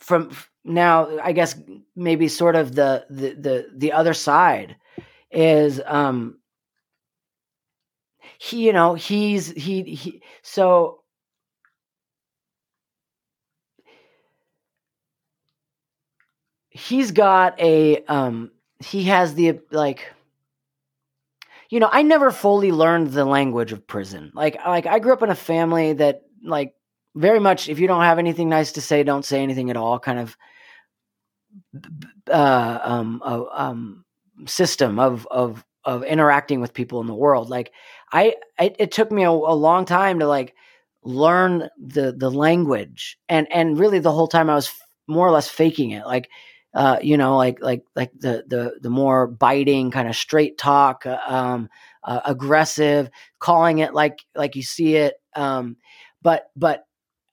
from 0.03 0.31
now 0.65 1.19
i 1.23 1.33
guess 1.33 1.55
maybe 1.97 2.29
sort 2.29 2.57
of 2.57 2.75
the 2.75 3.05
the 3.09 3.31
the, 3.35 3.67
the 3.75 3.93
other 3.93 4.15
side 4.15 4.77
is 5.31 5.81
um 5.87 6.39
he 8.39 8.67
you 8.67 8.73
know 8.73 8.95
he's 8.95 9.51
he 9.51 9.83
he 9.83 10.23
so 10.43 11.01
he's 16.71 17.13
got 17.13 17.59
a 17.61 18.05
um 18.07 18.51
he 18.85 19.05
has 19.05 19.35
the 19.35 19.61
like 19.71 20.13
you 21.73 21.81
know 21.81 21.89
i 21.91 22.03
never 22.03 22.31
fully 22.31 22.71
learned 22.71 23.09
the 23.13 23.25
language 23.25 23.73
of 23.73 23.87
prison. 23.87 24.31
Like 24.35 24.57
like 24.67 24.85
i 24.85 24.99
grew 24.99 25.15
up 25.15 25.23
in 25.23 25.31
a 25.31 25.35
family 25.35 25.95
that 25.95 26.21
like 26.45 26.75
very 27.15 27.41
much 27.41 27.71
if 27.71 27.79
you 27.79 27.87
don't 27.89 28.03
have 28.03 28.19
anything 28.19 28.51
nice 28.51 28.73
to 28.73 28.83
say 28.83 29.03
don't 29.03 29.25
say 29.25 29.43
anything 29.43 29.71
at 29.71 29.77
all 29.79 29.99
kind 29.99 30.19
of 30.19 30.37
uh 32.31 32.79
um 32.83 33.23
uh, 33.25 33.45
um 33.53 34.05
system 34.47 34.99
of 34.99 35.27
of 35.31 35.65
of 35.85 36.05
interacting 36.05 36.61
with 36.61 36.75
people 36.75 37.01
in 37.01 37.07
the 37.07 37.15
world. 37.15 37.49
Like 37.49 37.73
i 38.13 38.35
it, 38.61 38.77
it 38.79 38.93
took 38.93 39.11
me 39.11 39.23
a, 39.25 39.31
a 39.31 39.57
long 39.67 39.87
time 39.87 40.19
to 40.19 40.29
like 40.29 40.55
learn 41.03 41.71
the 41.79 42.13
the 42.13 42.31
language 42.31 43.17
and 43.31 43.51
and 43.51 43.79
really 43.79 43.99
the 43.99 44.13
whole 44.13 44.29
time 44.29 44.49
i 44.51 44.55
was 44.55 44.69
f- 44.69 44.79
more 45.07 45.27
or 45.27 45.31
less 45.31 45.49
faking 45.49 45.93
it. 45.93 46.05
Like 46.05 46.29
uh 46.75 46.99
you 47.03 47.17
know 47.17 47.37
like 47.37 47.59
like 47.61 47.85
like 47.95 48.13
the 48.19 48.45
the 48.47 48.75
the 48.81 48.91
more 48.91 49.27
biting 49.27 49.91
kind 49.91 50.09
of 50.09 50.17
straight 50.17 50.59
talk 50.59 51.07
uh, 51.07 51.19
um 51.27 51.69
uh, 52.05 52.21
aggressive 52.25 53.11
calling 53.39 53.79
it 53.79 53.95
like 53.95 54.25
like 54.35 54.57
you 54.57 54.63
see 54.63 54.97
it 54.97 55.15
um 55.37 55.77
but 56.23 56.51
but 56.57 56.87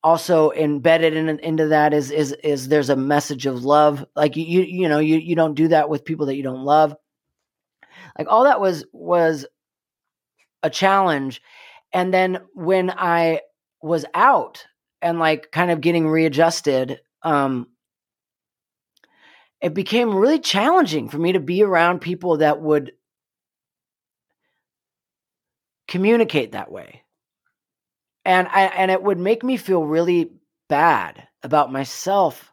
also 0.03 0.51
embedded 0.51 1.13
in 1.13 1.39
into 1.39 1.67
that 1.67 1.93
is 1.93 2.11
is 2.11 2.31
is 2.43 2.67
there's 2.67 2.89
a 2.89 2.95
message 2.95 3.45
of 3.45 3.65
love. 3.65 4.05
Like 4.15 4.35
you 4.37 4.45
you, 4.45 4.61
you 4.61 4.89
know 4.89 4.99
you 4.99 5.17
you 5.17 5.35
don't 5.35 5.55
do 5.55 5.67
that 5.69 5.89
with 5.89 6.05
people 6.05 6.27
that 6.27 6.35
you 6.35 6.43
don't 6.43 6.63
love. 6.63 6.95
Like 8.17 8.27
all 8.29 8.45
that 8.45 8.61
was 8.61 8.85
was 8.93 9.45
a 10.63 10.69
challenge. 10.69 11.41
And 11.91 12.13
then 12.13 12.39
when 12.53 12.91
i 12.91 13.41
was 13.81 14.05
out 14.13 14.65
and 15.01 15.19
like 15.19 15.51
kind 15.51 15.71
of 15.71 15.81
getting 15.81 16.07
readjusted 16.07 16.99
um 17.23 17.65
it 19.61 19.73
became 19.73 20.15
really 20.15 20.39
challenging 20.39 21.09
for 21.09 21.17
me 21.17 21.33
to 21.33 21.39
be 21.39 21.63
around 21.63 21.99
people 21.99 22.37
that 22.37 22.61
would 22.61 22.93
communicate 25.87 26.53
that 26.53 26.71
way. 26.71 27.03
And 28.25 28.47
I, 28.47 28.63
and 28.65 28.91
it 28.91 29.01
would 29.01 29.17
make 29.17 29.43
me 29.43 29.57
feel 29.57 29.83
really 29.83 30.31
bad 30.67 31.27
about 31.41 31.71
myself 31.71 32.51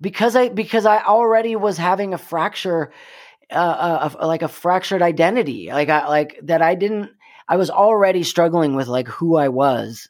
because 0.00 0.34
I 0.34 0.48
because 0.48 0.84
I 0.84 1.02
already 1.04 1.54
was 1.54 1.78
having 1.78 2.12
a 2.12 2.18
fracture 2.18 2.92
uh, 3.50 3.54
uh, 3.54 3.98
of- 4.02 4.16
like 4.26 4.42
a 4.42 4.48
fractured 4.48 5.02
identity 5.02 5.68
like 5.70 5.88
I 5.88 6.08
like 6.08 6.40
that 6.44 6.60
I 6.62 6.74
didn't 6.74 7.10
I 7.48 7.56
was 7.56 7.70
already 7.70 8.24
struggling 8.24 8.74
with 8.74 8.88
like 8.88 9.08
who 9.08 9.36
I 9.36 9.48
was. 9.48 10.08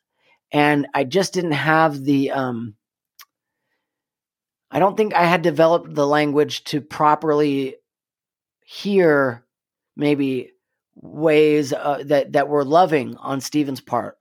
And 0.52 0.86
I 0.94 1.04
just 1.04 1.34
didn't 1.34 1.52
have 1.52 2.02
the 2.04 2.30
um 2.30 2.74
I 4.72 4.78
don't 4.78 4.96
think 4.96 5.14
I 5.14 5.24
had 5.26 5.42
developed 5.42 5.94
the 5.94 6.06
language 6.06 6.64
to 6.64 6.80
properly 6.80 7.76
hear 8.64 9.44
maybe 9.96 10.52
ways 10.94 11.72
uh, 11.74 12.02
that 12.06 12.32
that 12.32 12.48
were 12.48 12.64
loving 12.64 13.16
on 13.18 13.40
Steven's 13.40 13.82
part 13.82 14.16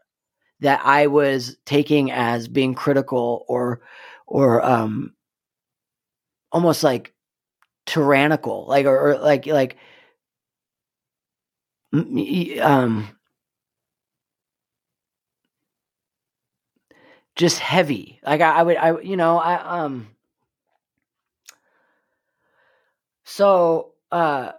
that 0.60 0.82
I 0.84 1.08
was 1.08 1.58
taking 1.66 2.12
as 2.12 2.50
being 2.50 2.74
critical 2.76 3.46
or 3.48 3.82
or 4.28 4.64
um 4.64 5.14
almost 6.52 6.84
like 6.84 7.14
tyrannical 7.86 8.66
like 8.68 8.86
or, 8.86 9.12
or 9.12 9.18
like 9.20 9.46
like 9.48 9.78
um 12.62 13.08
just 17.36 17.60
heavy. 17.60 18.20
Like 18.26 18.42
I, 18.42 18.52
I 18.60 18.64
would 18.64 18.78
I 18.78 19.00
you 19.02 19.16
know 19.18 19.38
I 19.38 19.84
um 19.84 20.08
so 23.32 23.94
uh 24.12 24.52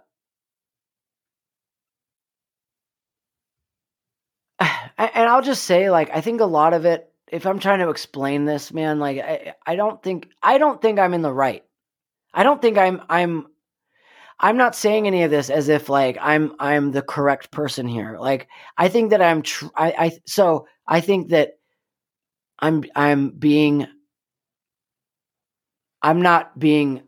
and 4.97 5.29
I'll 5.29 5.41
just 5.41 5.63
say, 5.63 5.89
like, 5.89 6.09
I 6.13 6.21
think 6.21 6.41
a 6.41 6.45
lot 6.45 6.73
of 6.73 6.85
it, 6.85 7.11
if 7.31 7.45
I'm 7.45 7.59
trying 7.59 7.79
to 7.79 7.89
explain 7.89 8.45
this, 8.45 8.71
man, 8.73 8.99
like, 8.99 9.17
I, 9.19 9.53
I 9.65 9.75
don't 9.75 10.01
think, 10.01 10.29
I 10.41 10.57
don't 10.57 10.81
think 10.81 10.99
I'm 10.99 11.13
in 11.13 11.21
the 11.21 11.33
right. 11.33 11.63
I 12.33 12.43
don't 12.43 12.61
think 12.61 12.77
I'm, 12.77 13.01
I'm, 13.09 13.47
I'm 14.39 14.57
not 14.57 14.75
saying 14.75 15.07
any 15.07 15.23
of 15.23 15.31
this 15.31 15.49
as 15.49 15.69
if 15.69 15.89
like 15.89 16.17
I'm, 16.21 16.53
I'm 16.59 16.91
the 16.91 17.01
correct 17.01 17.51
person 17.51 17.87
here. 17.87 18.17
Like, 18.19 18.47
I 18.77 18.89
think 18.89 19.11
that 19.11 19.21
I'm, 19.21 19.41
tr- 19.43 19.67
I, 19.75 19.93
I, 19.97 20.11
so 20.25 20.67
I 20.87 21.01
think 21.01 21.29
that 21.29 21.53
I'm, 22.59 22.83
I'm 22.95 23.29
being, 23.31 23.87
I'm 26.01 26.21
not 26.21 26.57
being, 26.59 27.03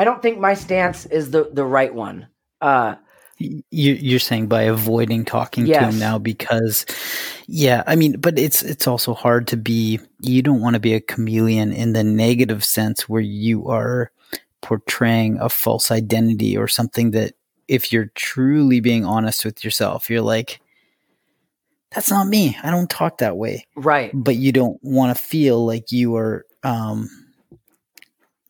I 0.00 0.04
don't 0.04 0.22
think 0.22 0.38
my 0.38 0.54
stance 0.54 1.04
is 1.06 1.30
the, 1.30 1.50
the 1.52 1.64
right 1.64 1.94
one. 1.94 2.26
Uh, 2.60 2.96
You, 3.38 3.62
you're 3.70 4.18
saying 4.18 4.48
by 4.48 4.62
avoiding 4.62 5.24
talking 5.24 5.64
to 5.66 5.72
him 5.88 5.98
now 5.98 6.18
because, 6.18 6.84
yeah, 7.46 7.82
I 7.86 7.96
mean, 7.96 8.20
but 8.20 8.38
it's 8.38 8.62
it's 8.62 8.86
also 8.86 9.14
hard 9.14 9.46
to 9.48 9.56
be. 9.56 9.98
You 10.20 10.42
don't 10.42 10.60
want 10.60 10.74
to 10.74 10.80
be 10.80 10.94
a 10.94 11.00
chameleon 11.00 11.72
in 11.72 11.92
the 11.94 12.04
negative 12.04 12.64
sense 12.64 13.08
where 13.08 13.22
you 13.22 13.68
are 13.68 14.10
portraying 14.60 15.38
a 15.40 15.48
false 15.48 15.90
identity 15.90 16.56
or 16.56 16.68
something 16.68 17.12
that, 17.12 17.32
if 17.66 17.92
you're 17.92 18.10
truly 18.14 18.80
being 18.80 19.04
honest 19.06 19.44
with 19.44 19.64
yourself, 19.64 20.10
you're 20.10 20.20
like, 20.36 20.60
that's 21.94 22.10
not 22.10 22.26
me. 22.28 22.58
I 22.62 22.70
don't 22.70 22.90
talk 22.90 23.18
that 23.18 23.36
way. 23.36 23.66
right. 23.76 24.10
But 24.12 24.36
you 24.36 24.52
don't 24.52 24.78
want 24.82 25.16
to 25.16 25.22
feel 25.22 25.64
like 25.64 25.92
you 25.92 26.16
are 26.16 26.44
um, 26.62 27.08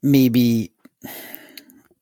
maybe 0.03 0.71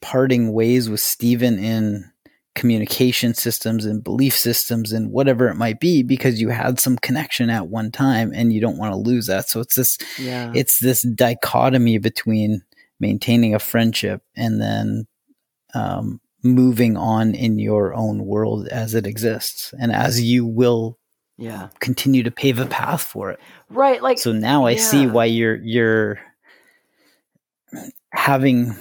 parting 0.02 0.54
ways 0.54 0.90
with 0.90 1.00
Stephen 1.00 1.60
in 1.60 2.10
communication 2.56 3.34
systems 3.34 3.86
and 3.86 4.04
belief 4.04 4.36
systems 4.36 4.92
and 4.92 5.12
whatever 5.12 5.48
it 5.48 5.56
might 5.56 5.80
be 5.80 6.04
because 6.04 6.42
you 6.42 6.50
had 6.50 6.80
some 6.80 6.98
connection 6.98 7.50
at 7.50 7.68
one 7.68 7.92
time 7.92 8.32
and 8.34 8.52
you 8.52 8.60
don't 8.60 8.78
want 8.78 8.92
to 8.92 8.98
lose 8.98 9.28
that. 9.28 9.48
So 9.48 9.62
it's 9.62 9.76
this 9.76 9.98
Yeah. 10.18 10.52
it's 10.54 10.80
this 10.82 11.02
dichotomy 11.16 12.00
between 12.00 12.62
maintaining 13.00 13.56
a 13.56 13.60
friendship 13.60 14.22
and 14.36 14.60
then 14.62 15.08
um, 15.74 16.20
moving 16.44 16.98
on 16.98 17.34
in 17.34 17.60
your 17.60 17.94
own 17.94 18.26
world 18.26 18.68
as 18.68 18.94
it 18.94 19.06
exists 19.08 19.74
and 19.80 19.92
as 19.94 20.22
you 20.22 20.46
will 20.46 20.98
yeah. 21.38 21.70
continue 21.80 22.24
to 22.24 22.32
pave 22.32 22.60
a 22.60 22.66
path 22.66 23.04
for 23.04 23.32
it. 23.32 23.40
Right. 23.70 24.02
Like, 24.04 24.20
So 24.20 24.34
now 24.34 24.66
I 24.66 24.76
see 24.76 25.08
why 25.08 25.26
you're 25.26 25.56
you're 25.56 26.20
having 28.12 28.76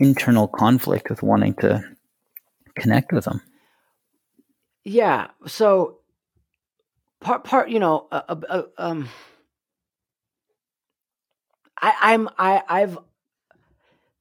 internal 0.00 0.48
conflict 0.48 1.08
with 1.08 1.22
wanting 1.22 1.54
to 1.54 1.84
connect 2.76 3.12
with 3.12 3.26
them. 3.26 3.40
Yeah. 4.82 5.28
So 5.46 5.98
part 7.20 7.44
part 7.44 7.68
you 7.68 7.78
know 7.78 8.08
uh, 8.10 8.22
uh, 8.28 8.36
uh, 8.48 8.62
um 8.78 9.08
I 11.80 11.94
I'm 12.00 12.28
I 12.38 12.62
I've 12.68 12.98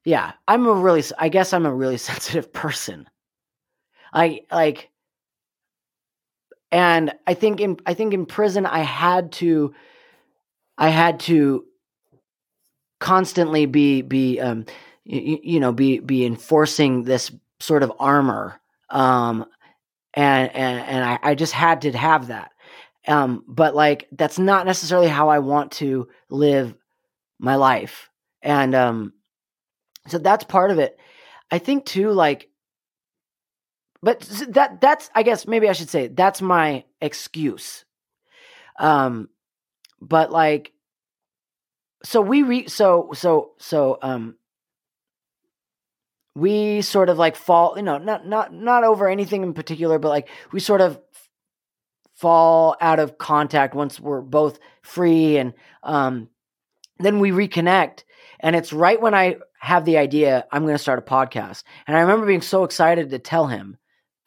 yeah, 0.05 0.33
I'm 0.47 0.65
a 0.65 0.73
really 0.73 1.03
I 1.17 1.29
guess 1.29 1.53
I'm 1.53 1.65
a 1.65 1.73
really 1.73 1.97
sensitive 2.09 2.53
person. 2.53 3.09
I 4.13 4.41
like 4.51 4.89
and 6.71 7.13
I 7.25 7.33
think 7.33 7.61
in 7.61 7.77
I 7.85 7.93
think 7.93 8.13
in 8.13 8.25
prison 8.25 8.65
I 8.65 8.79
had 8.79 9.31
to 9.33 9.73
I 10.77 10.89
had 10.89 11.19
to 11.21 11.65
constantly 12.99 13.65
be 13.65 14.01
be 14.01 14.39
um 14.39 14.65
you, 15.09 15.39
you 15.43 15.59
know 15.59 15.73
be 15.73 15.99
be 15.99 16.25
enforcing 16.25 17.03
this 17.03 17.31
sort 17.59 17.83
of 17.83 17.91
armor 17.99 18.59
um 18.89 19.45
and 20.13 20.55
and 20.55 20.79
and 20.79 21.03
I, 21.05 21.19
I 21.21 21.35
just 21.35 21.53
had 21.53 21.81
to 21.81 21.91
have 21.91 22.27
that. 22.27 22.51
Um 23.07 23.43
but 23.47 23.75
like 23.75 24.07
that's 24.11 24.39
not 24.39 24.65
necessarily 24.65 25.07
how 25.07 25.29
I 25.29 25.39
want 25.39 25.73
to 25.73 26.07
live 26.29 26.75
my 27.39 27.55
life. 27.55 28.09
And 28.41 28.75
um 28.75 29.13
so 30.07 30.17
that's 30.17 30.43
part 30.43 30.71
of 30.71 30.79
it. 30.79 30.97
I 31.51 31.57
think 31.59 31.85
too 31.85 32.11
like 32.11 32.49
but 34.01 34.21
that 34.49 34.79
that's 34.79 35.09
I 35.13 35.23
guess 35.23 35.47
maybe 35.47 35.67
I 35.67 35.73
should 35.73 35.89
say 35.89 36.07
that's 36.07 36.41
my 36.41 36.85
excuse. 37.01 37.83
Um 38.79 39.29
but 40.01 40.31
like 40.31 40.71
so 42.03 42.21
we 42.21 42.43
re 42.43 42.67
so 42.67 43.09
so 43.13 43.51
so 43.57 43.97
um 44.01 44.35
we 46.39 46.81
sort 46.81 47.09
of 47.09 47.17
like 47.17 47.35
fall 47.35 47.73
you 47.75 47.83
know 47.83 47.97
not 47.97 48.25
not 48.27 48.53
not 48.53 48.83
over 48.83 49.07
anything 49.07 49.43
in 49.43 49.53
particular 49.53 49.99
but 49.99 50.09
like 50.09 50.29
we 50.51 50.59
sort 50.59 50.81
of 50.81 50.99
fall 52.15 52.75
out 52.81 52.99
of 52.99 53.17
contact 53.17 53.73
once 53.73 53.97
we're 53.97 54.21
both 54.21 54.59
free 54.81 55.37
and 55.37 55.53
um 55.83 56.27
then 56.99 57.19
we 57.19 57.31
reconnect. 57.31 58.03
And 58.41 58.55
it's 58.55 58.73
right 58.73 59.01
when 59.01 59.13
i 59.13 59.37
have 59.61 59.85
the 59.85 59.97
idea 59.97 60.45
i'm 60.51 60.63
going 60.63 60.75
to 60.75 60.79
start 60.79 60.99
a 60.99 61.01
podcast. 61.01 61.63
And 61.87 61.95
i 61.95 62.01
remember 62.01 62.25
being 62.25 62.41
so 62.41 62.63
excited 62.63 63.09
to 63.09 63.19
tell 63.19 63.47
him 63.47 63.77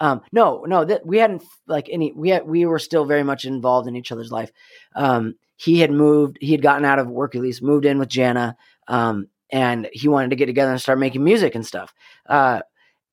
um 0.01 0.23
no 0.33 0.65
no 0.67 0.85
that 0.85 1.07
we 1.07 1.19
hadn't 1.19 1.43
like 1.67 1.89
any 1.91 2.13
we 2.13 2.31
had 2.31 2.47
we 2.47 2.65
were 2.67 2.79
still 2.79 3.05
very 3.05 3.23
much 3.23 3.45
involved 3.45 3.89
in 3.89 3.97
each 3.97 4.13
other's 4.13 4.33
life. 4.33 4.51
Um 4.95 5.35
he 5.57 5.81
had 5.81 5.91
moved 5.91 6.39
he 6.41 6.53
had 6.53 6.63
gotten 6.63 6.85
out 6.85 6.99
of 6.99 7.09
work 7.09 7.35
at 7.35 7.43
least 7.43 7.63
moved 7.63 7.85
in 7.85 7.99
with 7.99 8.09
jana. 8.09 8.57
Um 8.89 9.29
and 9.53 9.89
he 9.93 10.09
wanted 10.09 10.31
to 10.31 10.37
get 10.37 10.47
together 10.47 10.73
and 10.73 10.81
start 10.81 10.99
making 10.99 11.23
music 11.23 11.55
and 11.55 11.65
stuff 11.65 11.95
uh 12.29 12.61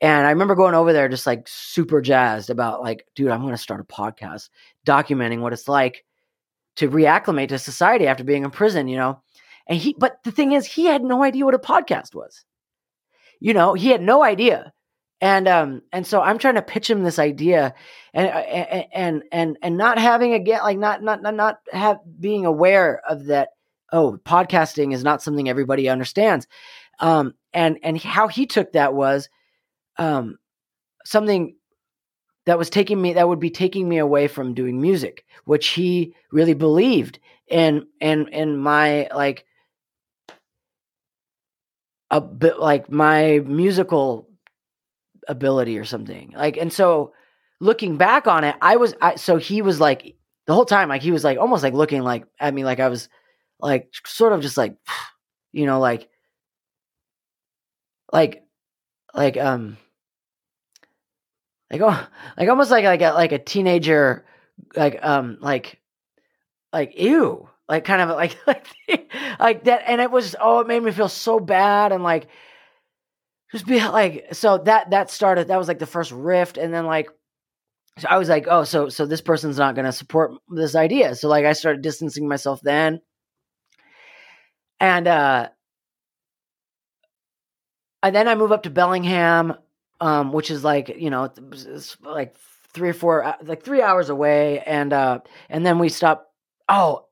and 0.02 0.25
I 0.25 0.30
remember 0.30 0.56
going 0.56 0.75
over 0.75 0.93
there 0.93 1.10
just 1.10 1.28
like 1.28 1.47
super 1.47 2.02
jazzed 2.02 2.49
about 2.49 2.82
like, 2.82 3.06
dude, 3.15 3.32
I'm 3.32 3.41
going 3.41 3.54
to 3.54 3.58
start 3.58 3.82
a 3.82 3.84
podcast 3.84 4.49
documenting 4.86 5.41
what 5.41 5.52
it's 5.52 5.67
like 5.67 6.06
to 6.78 6.89
reacclimate 6.89 7.49
to 7.49 7.60
society 7.60 8.08
after 8.08 8.23
being 8.23 8.45
in 8.45 8.52
prison, 8.52 8.88
you 8.88 8.95
know? 8.95 9.21
And 9.67 9.78
he, 9.78 9.95
but 9.97 10.23
the 10.23 10.32
thing 10.32 10.54
is, 10.54 10.65
he 10.65 10.86
had 10.86 11.04
no 11.04 11.23
idea 11.23 11.43
what 11.43 11.54
a 11.54 11.60
podcast 11.60 12.15
was. 12.15 12.45
You 13.41 13.54
know, 13.54 13.73
he 13.73 13.89
had 13.89 14.02
no 14.02 14.23
idea. 14.23 14.71
And, 15.21 15.49
um, 15.49 15.82
and 15.91 16.08
so 16.08 16.21
I'm 16.21 16.38
trying 16.38 16.56
to 16.56 16.62
pitch 16.62 16.89
him 16.89 17.04
this 17.04 17.19
idea 17.19 17.73
and, 18.13 18.28
and, 18.30 18.86
and, 18.93 19.23
and, 19.34 19.58
and 19.62 19.78
not 19.78 19.99
having 19.99 20.34
again, 20.34 20.62
like 20.63 20.78
not, 20.78 21.04
not, 21.04 21.21
not, 21.21 21.36
not 21.36 21.58
have 21.73 21.99
being 22.19 22.45
aware 22.45 23.02
of 23.08 23.25
that. 23.25 23.49
Oh, 23.91 24.19
podcasting 24.23 24.93
is 24.93 25.04
not 25.04 25.21
something 25.21 25.49
everybody 25.49 25.89
understands. 25.89 26.47
Um, 26.99 27.34
and, 27.54 27.80
and 27.84 28.02
how 28.02 28.28
he 28.28 28.45
took 28.45 28.73
that 28.73 28.93
was, 28.93 29.30
um, 29.97 30.38
something 31.06 31.56
that 32.45 32.58
was 32.58 32.69
taking 32.69 33.02
me 33.02 33.13
that 33.13 33.28
would 33.28 33.39
be 33.39 33.52
taking 33.52 33.88
me 33.88 33.97
away 33.99 34.28
from 34.28 34.54
doing 34.54 34.82
music, 34.82 35.23
which 35.45 35.67
he 35.67 36.15
really 36.32 36.54
believed 36.54 37.19
in 37.47 37.86
and 38.02 38.30
in 38.30 38.58
my 38.58 39.08
like 39.13 39.45
a 42.10 42.19
bit 42.19 42.60
like 42.60 42.91
my 42.91 43.39
musical 43.45 44.30
ability 45.28 45.78
or 45.78 45.86
something. 45.86 46.34
Like 46.36 46.58
and 46.58 46.73
so 46.73 47.13
looking 47.60 47.97
back 47.97 48.25
on 48.25 48.43
it, 48.43 48.56
I 48.62 48.78
was 48.78 48.95
I, 49.02 49.15
so 49.15 49.38
he 49.38 49.62
was 49.62 49.80
like 49.80 50.15
the 50.47 50.54
whole 50.56 50.65
time 50.65 50.89
like 50.89 51.04
he 51.04 51.12
was 51.12 51.23
like 51.23 51.38
almost 51.38 51.62
like 51.62 51.73
looking 51.73 52.02
like 52.02 52.25
at 52.39 52.54
me 52.54 52.63
like 52.63 52.80
I 52.80 52.89
was 52.89 53.10
like 53.60 53.89
sort 54.06 54.34
of 54.34 54.41
just 54.41 54.58
like 54.58 54.76
you 55.52 55.65
know 55.65 55.80
like 55.80 56.10
like 58.12 58.43
like 59.13 59.38
um 59.38 59.78
like 61.72 61.82
oh 61.82 62.08
like 62.38 62.50
almost 62.50 62.72
like 62.72 62.86
like 62.86 63.02
a 63.02 63.12
like 63.12 63.32
a 63.32 63.39
teenager 63.39 64.26
like 64.76 65.04
um 65.04 65.38
like 65.41 65.80
like 66.74 67.00
ew 67.00 67.48
like 67.67 67.86
kind 67.86 68.02
of 68.02 68.10
like 68.10 68.38
like 68.48 68.67
like 69.39 69.63
that 69.65 69.84
and 69.88 70.02
it 70.02 70.12
was 70.12 70.36
oh 70.39 70.60
it 70.60 70.67
made 70.67 70.82
me 70.82 70.91
feel 70.91 71.10
so 71.10 71.39
bad 71.39 71.91
and 71.91 72.04
like 72.04 72.28
just 73.52 73.65
be 73.65 73.80
like 73.80 74.28
so 74.34 74.58
that 74.60 74.91
that 74.91 75.10
started 75.10 75.48
that 75.48 75.58
was 75.58 75.67
like 75.67 75.80
the 75.80 75.86
first 75.86 76.12
rift 76.12 76.58
and 76.58 76.74
then 76.74 76.86
like 76.86 77.10
so 77.98 78.08
I 78.10 78.17
was 78.17 78.30
like 78.30 78.48
oh 78.50 78.63
so 78.63 78.89
so 78.89 79.06
this 79.06 79.22
person's 79.22 79.58
not 79.58 79.76
going 79.76 79.86
to 79.86 79.91
support 79.91 80.32
this 80.50 80.76
idea 80.76 81.15
so 81.15 81.28
like 81.28 81.45
I 81.45 81.54
started 81.54 81.82
distancing 81.82 82.28
myself 82.28 82.60
then 82.62 83.02
and 84.79 85.07
uh 85.07 85.49
and 88.01 88.15
then 88.15 88.27
I 88.27 88.35
move 88.35 88.51
up 88.51 88.63
to 88.63 88.69
Bellingham 88.69 89.55
um, 90.01 90.31
which 90.31 90.51
is 90.51 90.63
like 90.63 90.89
you 90.97 91.09
know 91.09 91.29
like 92.01 92.35
three 92.73 92.89
or 92.89 92.93
four 92.93 93.23
uh, 93.23 93.35
like 93.43 93.63
three 93.63 93.81
hours 93.81 94.09
away. 94.09 94.59
And 94.61 94.93
uh 94.93 95.19
and 95.49 95.65
then 95.65 95.79
we 95.79 95.89
stop 95.89 96.31
oh 96.67 97.05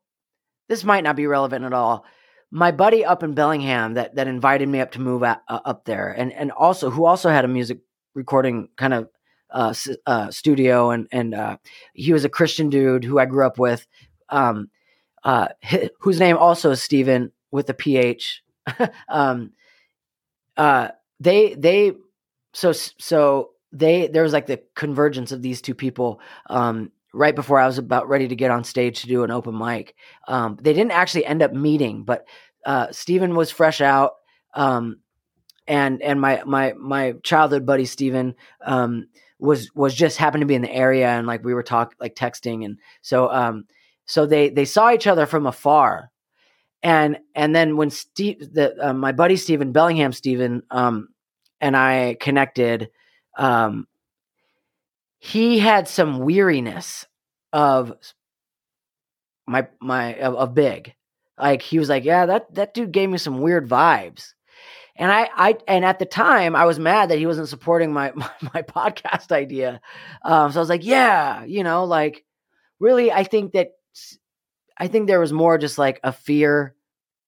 this 0.69 0.83
might 0.83 1.03
not 1.03 1.15
be 1.15 1.27
relevant 1.27 1.65
at 1.65 1.73
all. 1.73 2.05
My 2.51 2.71
buddy 2.71 3.03
up 3.03 3.23
in 3.23 3.33
bellingham 3.33 3.95
that 3.95 4.15
that 4.15 4.27
invited 4.27 4.69
me 4.69 4.79
up 4.79 4.91
to 4.91 5.01
move 5.01 5.23
uh, 5.23 5.37
up 5.47 5.85
there. 5.85 6.11
And 6.11 6.31
and 6.33 6.51
also 6.51 6.89
who 6.89 7.05
also 7.05 7.29
had 7.29 7.45
a 7.45 7.49
music 7.49 7.79
recording 8.13 8.69
kind 8.77 8.93
of 8.93 9.09
uh, 9.51 9.73
uh 10.05 10.31
studio. 10.31 10.91
And 10.91 11.07
and 11.11 11.33
uh 11.33 11.57
he 11.93 12.13
was 12.13 12.25
a 12.25 12.29
christian 12.29 12.69
dude 12.69 13.03
who 13.03 13.19
i 13.19 13.25
grew 13.25 13.45
up 13.45 13.59
with. 13.59 13.85
Um 14.29 14.69
uh 15.23 15.49
hi- 15.63 15.89
whose 15.99 16.19
name 16.19 16.37
also 16.37 16.71
is 16.71 16.81
steven 16.81 17.31
with 17.51 17.69
a 17.69 17.73
ph 17.73 18.43
um 19.09 19.51
uh 20.57 20.89
they 21.19 21.53
they 21.55 21.93
so 22.53 22.71
so 22.71 23.51
they 23.71 24.07
there 24.07 24.23
was 24.23 24.33
like 24.33 24.47
the 24.47 24.61
convergence 24.75 25.31
of 25.31 25.41
these 25.41 25.61
two 25.61 25.75
people 25.75 26.19
um 26.49 26.91
right 27.13 27.35
before 27.35 27.59
I 27.59 27.65
was 27.65 27.77
about 27.77 28.09
ready 28.09 28.27
to 28.27 28.35
get 28.35 28.51
on 28.51 28.63
stage 28.63 29.01
to 29.01 29.07
do 29.07 29.23
an 29.23 29.31
open 29.31 29.57
mic. 29.57 29.95
Um 30.27 30.57
they 30.61 30.73
didn't 30.73 30.91
actually 30.91 31.25
end 31.25 31.41
up 31.41 31.53
meeting, 31.53 32.03
but 32.03 32.25
uh 32.65 32.91
Steven 32.91 33.35
was 33.35 33.51
fresh 33.51 33.81
out 33.81 34.13
um 34.53 34.97
and 35.67 36.01
and 36.01 36.19
my 36.19 36.43
my 36.45 36.73
my 36.73 37.13
childhood 37.23 37.65
buddy 37.65 37.85
Steven 37.85 38.35
um 38.65 39.07
was 39.39 39.69
was 39.75 39.93
just 39.93 40.17
happened 40.17 40.41
to 40.41 40.47
be 40.47 40.55
in 40.55 40.61
the 40.61 40.73
area 40.73 41.09
and 41.09 41.27
like 41.27 41.43
we 41.43 41.53
were 41.53 41.63
talk 41.63 41.93
like 41.99 42.15
texting 42.15 42.65
and 42.65 42.77
so 43.01 43.31
um 43.31 43.65
so 44.05 44.25
they 44.25 44.49
they 44.49 44.65
saw 44.65 44.91
each 44.91 45.07
other 45.07 45.25
from 45.25 45.45
afar 45.45 46.09
and 46.83 47.17
and 47.35 47.55
then 47.55 47.77
when 47.77 47.89
Steve 47.89 48.53
the 48.53 48.89
uh, 48.89 48.93
my 48.93 49.11
buddy 49.11 49.35
Stephen 49.35 49.71
Bellingham 49.71 50.13
Stephen, 50.13 50.63
um 50.71 51.09
and 51.59 51.75
I 51.75 52.17
connected, 52.19 52.89
um, 53.37 53.87
he 55.19 55.59
had 55.59 55.87
some 55.87 56.19
weariness 56.19 57.05
of 57.51 57.93
my 59.47 59.67
my 59.81 60.15
of, 60.15 60.35
of 60.35 60.53
big. 60.53 60.93
Like 61.39 61.61
he 61.61 61.79
was 61.79 61.89
like, 61.89 62.03
yeah, 62.03 62.25
that 62.25 62.53
that 62.55 62.73
dude 62.73 62.91
gave 62.91 63.09
me 63.09 63.17
some 63.17 63.41
weird 63.41 63.67
vibes. 63.67 64.33
And 64.99 65.11
I, 65.11 65.29
I, 65.35 65.57
and 65.67 65.85
at 65.85 65.99
the 65.99 66.05
time, 66.07 66.55
I 66.55 66.65
was 66.65 66.79
mad 66.79 67.09
that 67.09 67.19
he 67.19 67.27
wasn't 67.27 67.49
supporting 67.49 67.93
my 67.93 68.11
my, 68.15 68.31
my 68.53 68.61
podcast 68.63 69.31
idea. 69.31 69.79
Um, 70.23 70.51
so 70.51 70.59
I 70.59 70.61
was 70.61 70.69
like, 70.69 70.83
yeah, 70.83 71.43
you 71.45 71.63
know, 71.63 71.85
like 71.85 72.25
really, 72.79 73.11
I 73.11 73.23
think 73.23 73.53
that 73.53 73.71
I 74.77 74.87
think 74.87 75.07
there 75.07 75.19
was 75.19 75.33
more 75.33 75.57
just 75.57 75.77
like 75.77 75.99
a 76.03 76.11
fear 76.11 76.75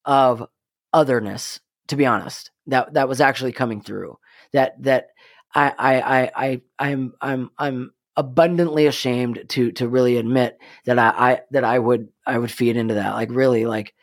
of 0.05 0.47
otherness, 0.93 1.59
to 1.87 1.95
be 1.95 2.05
honest. 2.05 2.51
That 2.67 2.93
that 2.93 3.09
was 3.09 3.21
actually 3.21 3.51
coming 3.51 3.81
through. 3.81 4.17
That 4.53 4.81
that 4.83 5.07
I 5.53 5.73
I 5.77 6.01
I, 6.01 6.31
I 6.35 6.61
I'm 6.79 7.13
I'm 7.21 7.49
I'm 7.57 7.91
abundantly 8.15 8.85
ashamed 8.85 9.45
to 9.49 9.71
to 9.71 9.87
really 9.87 10.17
admit 10.17 10.57
that 10.85 10.99
I, 10.99 11.09
I 11.09 11.41
that 11.51 11.63
I 11.63 11.79
would 11.79 12.09
I 12.25 12.37
would 12.37 12.51
feed 12.51 12.77
into 12.77 12.95
that. 12.95 13.13
Like 13.13 13.29
really, 13.31 13.65
like 13.65 13.93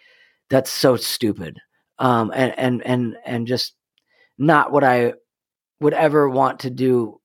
that's 0.51 0.71
so 0.71 0.97
stupid. 0.97 1.59
Um 1.99 2.33
and 2.35 2.59
and 2.59 2.87
and 2.87 3.17
and 3.25 3.47
just 3.47 3.75
not 4.39 4.73
what 4.73 4.85
I 4.85 5.15
would 5.81 5.95
ever 5.95 6.29
want 6.29 6.61
to 6.61 6.71
do 6.71 7.21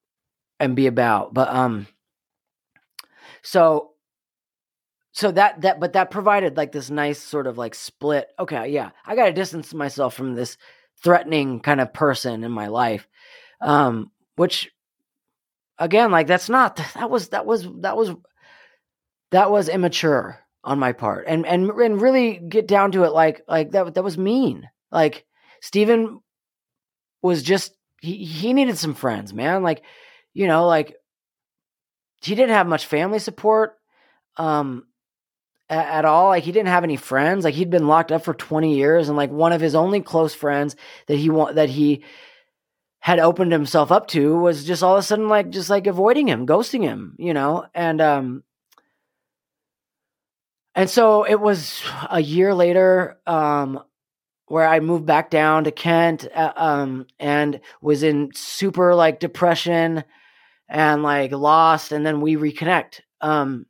and 0.60 0.76
be 0.76 0.88
about. 0.88 1.34
But 1.34 1.50
um 1.50 1.88
so 3.42 3.91
so 5.12 5.32
that 5.32 5.62
that 5.62 5.80
but 5.80 5.94
that 5.94 6.12
provided 6.12 6.58
like 6.58 6.72
this 6.72 6.90
nice 6.90 7.20
sort 7.20 7.48
of 7.48 7.58
like 7.58 7.76
split 7.76 8.30
okay 8.40 8.70
yeah 8.70 8.92
i 9.06 9.16
gotta 9.16 9.34
distance 9.34 9.74
myself 9.74 10.14
from 10.14 10.34
this 10.36 10.58
threatening 11.04 11.60
kind 11.60 11.82
of 11.82 11.94
person 11.94 12.44
in 12.44 12.52
my 12.52 12.68
life 12.68 13.08
um 13.62 14.12
which 14.36 14.72
again 15.78 16.12
like 16.12 16.28
that's 16.28 16.50
not 16.50 16.76
that 16.96 17.10
was 17.10 17.30
that 17.30 17.46
was 17.46 17.68
that 17.80 17.98
was 17.98 18.12
that 19.32 19.52
was 19.52 19.70
immature 19.70 20.40
on 20.64 20.80
my 20.80 20.92
part 20.92 21.26
and 21.28 21.46
and 21.46 21.70
and 21.70 22.02
really 22.02 22.38
get 22.38 22.68
down 22.68 22.92
to 22.92 23.04
it 23.04 23.12
like 23.12 23.42
like 23.48 23.72
that 23.72 23.96
that 23.96 24.04
was 24.04 24.18
mean 24.18 24.70
like 24.92 25.26
Steven 25.62 26.20
was 27.22 27.44
just 27.44 27.76
he 28.00 28.24
he 28.26 28.54
needed 28.54 28.78
some 28.78 28.94
friends 28.94 29.34
man 29.34 29.64
like 29.64 29.84
you 30.34 30.48
know 30.48 30.68
like 30.68 30.96
he 32.22 32.36
didn't 32.36 32.56
have 32.56 32.68
much 32.68 32.86
family 32.86 33.20
support 33.20 33.78
um 34.38 34.86
at 35.72 36.06
all. 36.06 36.28
Like 36.28 36.44
he 36.44 36.52
didn't 36.52 36.68
have 36.68 36.84
any 36.84 36.98
friends. 36.98 37.46
Like 37.46 37.54
he'd 37.54 37.70
been 37.70 37.88
locked 37.88 38.12
up 38.12 38.24
for 38.24 38.34
20 38.34 38.76
years 38.76 39.08
and 39.08 39.18
like 39.18 39.32
one 39.32 39.54
of 39.54 39.62
his 39.62 39.74
only 39.74 40.02
close 40.02 40.34
friends 40.34 40.76
that 41.08 41.18
he 41.18 41.30
want 41.30 41.56
that 41.56 41.70
he 41.70 42.04
had 43.00 43.20
opened 43.20 43.52
himself 43.52 43.92
up 43.92 44.08
to 44.08 44.38
was 44.38 44.66
just 44.66 44.84
all 44.84 44.94
of 44.96 45.00
a 45.00 45.04
sudden 45.04 45.28
like 45.30 45.50
just 45.50 45.70
like 45.70 45.88
avoiding 45.88 46.28
him 46.28 46.46
ghosting 46.46 46.84
him 46.84 47.16
you 47.18 47.34
know? 47.34 47.66
And 47.74 48.02
um 48.02 48.44
and 50.76 50.90
so 50.90 51.24
it 51.24 51.40
was 51.40 51.82
a 52.10 52.22
year 52.22 52.54
later 52.54 53.18
um 53.26 53.82
where 54.48 54.68
I 54.68 54.82
moved 54.82 55.06
back 55.06 55.30
down 55.30 55.64
to 55.64 55.72
Kent 55.72 56.28
uh, 56.36 56.52
um 56.58 57.08
and 57.18 57.62
was 57.82 58.04
in 58.04 58.32
super 58.36 58.94
like 58.94 59.22
depression 59.22 60.04
and 60.68 61.02
like 61.02 61.32
lost 61.32 61.94
and 61.94 62.06
then 62.06 62.20
we 62.20 62.36
reconnect. 62.36 63.00
Um 63.22 63.68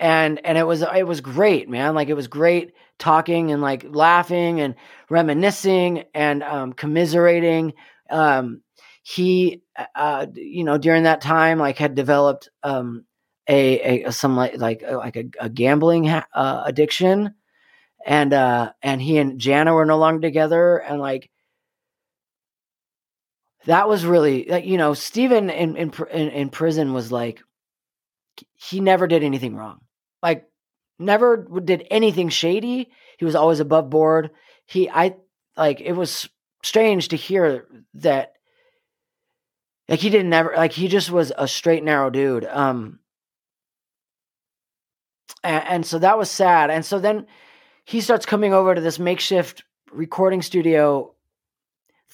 and 0.00 0.44
and 0.44 0.58
it 0.58 0.66
was 0.66 0.82
it 0.82 1.06
was 1.06 1.20
great 1.20 1.68
man. 1.68 1.94
Like 1.94 2.08
it 2.08 2.14
was 2.14 2.26
great 2.26 2.72
talking 2.98 3.52
and 3.52 3.62
like 3.62 3.84
laughing 3.88 4.60
and 4.60 4.74
reminiscing 5.10 6.04
and 6.14 6.42
um 6.42 6.72
commiserating. 6.72 7.74
Um 8.10 8.62
he 9.02 9.62
uh 9.94 10.26
you 10.34 10.64
know 10.64 10.78
during 10.78 11.04
that 11.04 11.20
time 11.20 11.58
like 11.58 11.76
had 11.78 11.94
developed 11.94 12.48
um 12.62 13.04
a, 13.48 14.04
a 14.04 14.12
some 14.12 14.36
like 14.36 14.56
like 14.56 14.82
uh, 14.82 14.96
like 14.96 15.16
a, 15.16 15.24
a 15.40 15.48
gambling 15.50 16.04
ha- 16.04 16.26
uh, 16.34 16.62
addiction. 16.66 17.34
And 18.06 18.32
uh 18.32 18.72
and 18.82 19.02
he 19.02 19.18
and 19.18 19.38
Jana 19.38 19.74
were 19.74 19.86
no 19.86 19.98
longer 19.98 20.22
together. 20.22 20.78
And 20.78 21.00
like 21.00 21.30
that 23.66 23.88
was 23.88 24.06
really 24.06 24.46
like 24.48 24.64
you 24.64 24.78
know 24.78 24.94
Stephen 24.94 25.50
in 25.50 25.76
in 25.76 25.92
in, 26.10 26.28
in 26.30 26.48
prison 26.48 26.94
was 26.94 27.12
like 27.12 27.42
he 28.56 28.80
never 28.80 29.06
did 29.06 29.22
anything 29.22 29.54
wrong 29.54 29.80
like 30.22 30.48
never 30.98 31.36
did 31.64 31.86
anything 31.90 32.28
shady. 32.28 32.90
He 33.18 33.24
was 33.24 33.34
always 33.34 33.60
above 33.60 33.90
board. 33.90 34.30
He 34.66 34.88
i 34.88 35.16
like 35.56 35.80
it 35.80 35.92
was 35.92 36.28
strange 36.62 37.08
to 37.08 37.16
hear 37.16 37.66
that 37.94 38.34
like 39.88 40.00
he 40.00 40.10
didn't 40.10 40.32
ever 40.32 40.52
like 40.56 40.72
he 40.72 40.88
just 40.88 41.10
was 41.10 41.32
a 41.36 41.48
straight 41.48 41.82
narrow 41.82 42.10
dude 42.10 42.44
um 42.44 43.00
and, 45.42 45.64
and 45.68 45.86
so 45.86 45.98
that 45.98 46.18
was 46.18 46.30
sad. 46.30 46.70
And 46.70 46.84
so 46.84 46.98
then 46.98 47.26
he 47.84 48.00
starts 48.00 48.26
coming 48.26 48.52
over 48.52 48.74
to 48.74 48.80
this 48.80 48.98
makeshift 48.98 49.64
recording 49.92 50.42
studio 50.42 51.14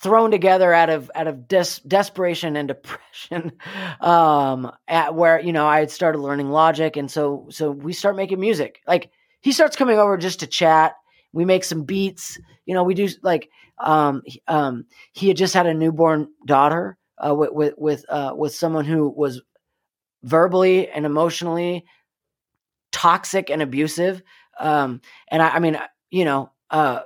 thrown 0.07 0.30
together 0.30 0.72
out 0.72 0.88
of 0.88 1.11
out 1.16 1.26
of 1.26 1.48
des- 1.48 1.80
desperation 1.86 2.57
and 2.57 2.68
depression. 2.68 3.52
Um 4.00 4.70
at 4.86 5.14
where 5.14 5.40
you 5.40 5.52
know 5.52 5.66
i 5.66 5.80
had 5.80 5.90
started 5.90 6.18
learning 6.18 6.50
logic 6.50 6.96
and 6.96 7.11
so 7.11 7.46
so 7.50 7.70
we 7.72 7.92
start 7.92 8.14
making 8.14 8.38
music. 8.38 8.80
Like 8.86 9.11
he 9.40 9.50
starts 9.50 9.74
coming 9.74 9.98
over 9.98 10.16
just 10.16 10.40
to 10.40 10.46
chat. 10.46 10.94
We 11.32 11.44
make 11.44 11.64
some 11.64 11.82
beats. 11.84 12.38
You 12.66 12.74
know 12.74 12.84
we 12.84 12.94
do 12.94 13.09
like 13.22 13.50
um 13.78 14.22
um 14.46 14.84
he 15.12 15.26
had 15.28 15.36
just 15.36 15.54
had 15.54 15.66
a 15.66 15.74
newborn 15.74 16.28
daughter 16.46 16.96
uh 17.18 17.34
with 17.34 17.50
with 17.52 17.74
with 17.76 18.04
uh 18.09 18.32
with 18.36 18.54
someone 18.54 18.84
who 18.84 19.09
was 19.09 19.42
verbally 20.22 20.88
and 20.88 21.04
emotionally 21.04 21.84
toxic 22.92 23.50
and 23.50 23.61
abusive. 23.61 24.22
Um 24.61 25.00
and 25.28 25.42
i, 25.42 25.48
I 25.48 25.59
mean 25.59 25.80
you 26.11 26.24
know 26.24 26.52
uh 26.70 27.00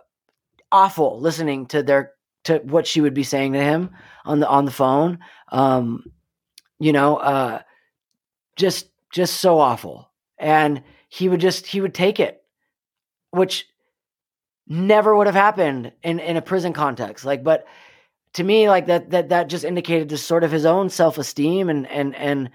awful 0.70 1.18
listening 1.20 1.66
to 1.66 1.82
their 1.82 2.12
to 2.50 2.58
what 2.58 2.86
she 2.86 3.00
would 3.00 3.14
be 3.14 3.24
saying 3.24 3.52
to 3.54 3.62
him 3.62 3.90
on 4.24 4.40
the 4.40 4.48
on 4.48 4.64
the 4.64 4.70
phone. 4.70 5.18
Um 5.50 6.04
you 6.78 6.92
know 6.92 7.16
uh 7.16 7.62
just 8.56 8.88
just 9.12 9.40
so 9.40 9.58
awful. 9.58 10.10
And 10.38 10.82
he 11.08 11.28
would 11.28 11.40
just 11.40 11.66
he 11.66 11.80
would 11.80 11.94
take 11.94 12.20
it 12.20 12.42
which 13.30 13.66
never 14.66 15.14
would 15.14 15.26
have 15.26 15.36
happened 15.36 15.92
in 16.02 16.18
in 16.18 16.36
a 16.36 16.42
prison 16.42 16.72
context. 16.72 17.24
Like 17.24 17.42
but 17.42 17.66
to 18.34 18.44
me 18.44 18.68
like 18.68 18.86
that 18.86 19.10
that 19.10 19.28
that 19.30 19.48
just 19.48 19.64
indicated 19.64 20.08
just 20.08 20.26
sort 20.26 20.44
of 20.44 20.52
his 20.52 20.64
own 20.64 20.88
self-esteem 20.88 21.68
and 21.68 21.86
and 21.88 22.14
and 22.14 22.50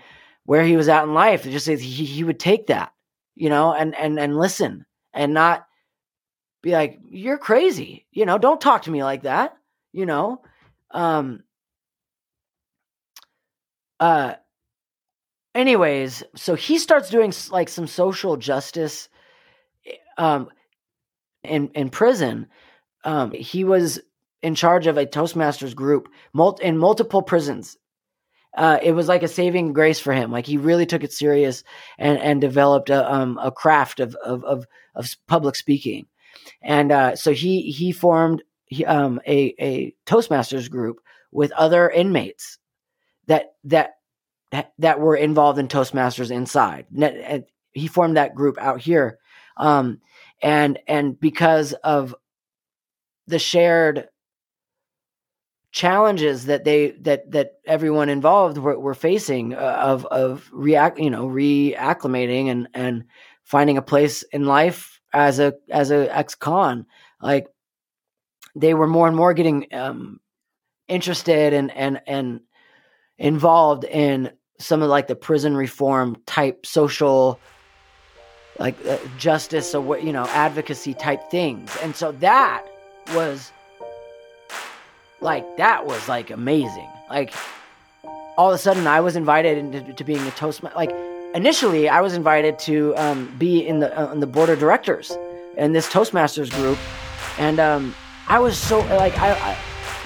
where 0.46 0.64
he 0.64 0.78
was 0.78 0.88
at 0.88 1.04
in 1.04 1.14
life. 1.14 1.46
It 1.46 1.52
just 1.52 1.68
he, 1.68 1.76
he 1.78 2.24
would 2.24 2.40
take 2.40 2.68
that 2.68 2.94
you 3.36 3.50
know 3.50 3.74
and 3.74 3.96
and 3.96 4.20
and 4.20 4.38
listen 4.38 4.86
and 5.14 5.34
not 5.34 5.68
be 6.62 6.72
like 6.72 7.00
you're 7.10 7.38
crazy. 7.38 8.06
You 8.12 8.26
know 8.26 8.38
don't 8.38 8.62
talk 8.62 8.84
to 8.84 8.92
me 8.92 9.04
like 9.04 9.24
that 9.24 9.58
you 9.96 10.06
know 10.06 10.42
um 10.92 11.42
uh 14.02 14.34
anyways 15.56 16.22
so 16.36 16.54
he 16.56 16.78
starts 16.78 17.10
doing 17.10 17.34
like 17.50 17.70
some 17.70 17.88
social 17.88 18.36
justice 18.36 19.08
eh, 19.88 19.94
um 20.18 20.50
in 21.44 21.70
in 21.70 21.90
prison 21.90 22.48
um 23.06 23.32
he 23.32 23.64
was 23.64 24.02
in 24.42 24.54
charge 24.54 24.86
of 24.86 24.98
a 24.98 25.06
toastmasters 25.06 25.74
group 25.74 26.10
mul- 26.34 26.60
in 26.62 26.78
multiple 26.78 27.22
prisons 27.22 27.78
uh, 28.58 28.80
it 28.82 28.94
was 28.94 29.10
like 29.10 29.22
a 29.22 29.28
saving 29.28 29.74
grace 29.74 30.00
for 30.00 30.14
him. 30.14 30.32
Like 30.32 30.46
he 30.46 30.56
really 30.56 30.86
took 30.86 31.04
it 31.04 31.12
serious 31.12 31.62
and 31.98 32.18
and 32.20 32.40
developed 32.40 32.90
a 32.90 33.14
um, 33.14 33.38
a 33.44 33.52
craft 33.52 34.00
of 34.00 34.16
of 34.16 34.46
of, 34.46 34.66
of 34.96 35.14
public 35.28 35.58
speaking, 35.58 36.06
and 36.62 36.90
uh, 36.90 37.16
so 37.18 37.34
he 37.34 37.64
he 37.64 37.92
formed 37.92 38.44
he, 38.66 38.86
um, 38.86 39.20
a 39.28 39.56
a 39.60 39.96
Toastmasters 40.06 40.70
group 40.70 41.02
with 41.32 41.52
other 41.54 41.90
inmates 41.90 42.58
that 43.28 43.56
that 43.66 43.96
that 44.80 45.00
were 45.00 45.16
involved 45.16 45.60
in 45.60 45.68
Toastmasters 45.68 46.32
inside. 46.32 46.86
And 46.92 47.46
He 47.74 47.88
formed 47.88 48.18
that 48.18 48.36
group 48.36 48.58
out 48.58 48.82
here, 48.82 49.20
um, 49.58 50.02
and 50.42 50.80
and 50.88 51.20
because 51.20 51.74
of 51.74 52.16
the 53.28 53.40
shared 53.40 54.08
challenges 55.72 56.46
that 56.46 56.64
they 56.64 56.92
that 57.02 57.30
that 57.32 57.56
everyone 57.66 58.08
involved 58.08 58.58
were, 58.58 58.80
were 58.80 58.94
facing 58.94 59.54
uh, 59.54 59.58
of 59.58 60.06
of 60.06 60.50
react 60.54 60.98
you 60.98 61.10
know 61.10 61.28
reacclimating 61.28 62.50
and 62.50 62.70
and 62.74 63.04
finding 63.44 63.78
a 63.78 63.82
place 63.82 64.24
in 64.32 64.46
life 64.46 65.02
as 65.12 65.38
a 65.40 65.54
as 65.70 65.92
a 65.92 66.16
ex-con 66.16 66.86
like 67.22 67.48
they 68.56 68.74
were 68.74 68.88
more 68.88 69.08
and 69.08 69.16
more 69.16 69.34
getting 69.34 69.68
um 69.74 70.20
interested 70.88 71.54
and 71.54 71.72
and 71.72 72.02
and 72.08 72.42
involved 73.18 73.84
in 73.84 74.32
some 74.60 74.82
of 74.82 74.90
like 74.90 75.08
the 75.08 75.16
prison 75.16 75.56
reform 75.56 76.16
type 76.26 76.66
social 76.66 77.40
like 78.60 78.76
uh, 78.88 78.98
justice 79.18 79.76
or 79.76 79.98
you 80.00 80.14
know 80.14 80.26
advocacy 80.28 80.94
type 80.94 81.30
things. 81.30 81.76
And 81.82 81.96
so 81.96 82.12
that 82.14 82.66
was 83.14 83.52
like 85.22 85.58
that 85.58 85.86
was 85.86 86.08
like 86.08 86.30
amazing. 86.30 86.90
Like 87.10 87.34
all 88.38 88.50
of 88.50 88.56
a 88.56 88.58
sudden 88.58 88.86
i 88.86 89.00
was 89.00 89.16
invited 89.16 89.58
into 89.58 89.94
to 89.94 90.04
being 90.04 90.20
a 90.28 90.32
toastmaster 90.32 90.78
like 90.78 90.92
initially 91.34 91.88
i 91.88 92.02
was 92.02 92.14
invited 92.14 92.60
to 92.60 92.94
um, 92.98 93.34
be 93.38 93.66
in 93.66 93.80
the 93.80 93.98
uh, 93.98 94.14
the 94.16 94.28
board 94.28 94.50
of 94.50 94.60
directors 94.60 95.16
in 95.58 95.74
this 95.74 95.88
toastmasters 95.88 96.52
group. 96.52 96.78
And 97.38 97.60
um, 97.60 97.96
i 98.28 98.40
was 98.40 98.58
so 98.58 98.80
like 98.80 99.18
I, 99.18 99.32
I 99.34 99.58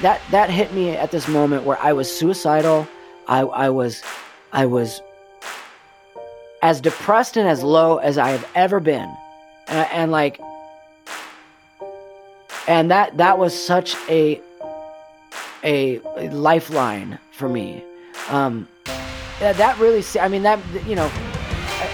that 0.02 0.22
that 0.32 0.50
hit 0.50 0.74
me 0.74 0.92
at 0.92 1.12
this 1.12 1.28
moment 1.28 1.64
where 1.64 1.80
i 1.80 1.94
was 1.94 2.12
suicidal 2.12 2.88
i 3.28 3.42
i 3.42 3.70
was 3.70 4.04
i 4.52 4.66
was 4.66 5.02
as 6.62 6.82
depressed 6.82 7.38
and 7.38 7.48
as 7.48 7.64
low 7.64 7.98
as 7.98 8.18
i 8.18 8.30
have 8.30 8.48
ever 8.56 8.80
been 8.80 9.14
and, 9.68 9.88
and 9.92 10.12
like 10.12 10.40
and 12.68 12.92
that 12.92 13.18
that 13.18 13.38
was 13.38 13.54
such 13.54 13.96
a 14.10 14.42
a, 15.64 16.00
lifeline 16.30 17.20
for 17.32 17.50
me. 17.50 17.84
Um, 18.30 18.68
that, 19.40 19.58
that 19.58 19.78
really, 19.80 20.04
I 20.20 20.28
mean, 20.28 20.44
that 20.44 20.60
you 20.86 20.96
know, 20.96 21.12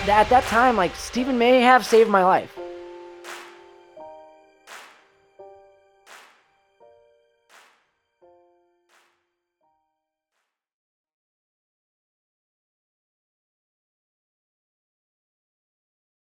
at 0.07 0.29
that 0.29 0.43
time, 0.45 0.75
like 0.75 0.95
Stephen 0.95 1.37
may 1.37 1.61
have 1.61 1.85
saved 1.85 2.09
my 2.09 2.23
life. 2.23 2.54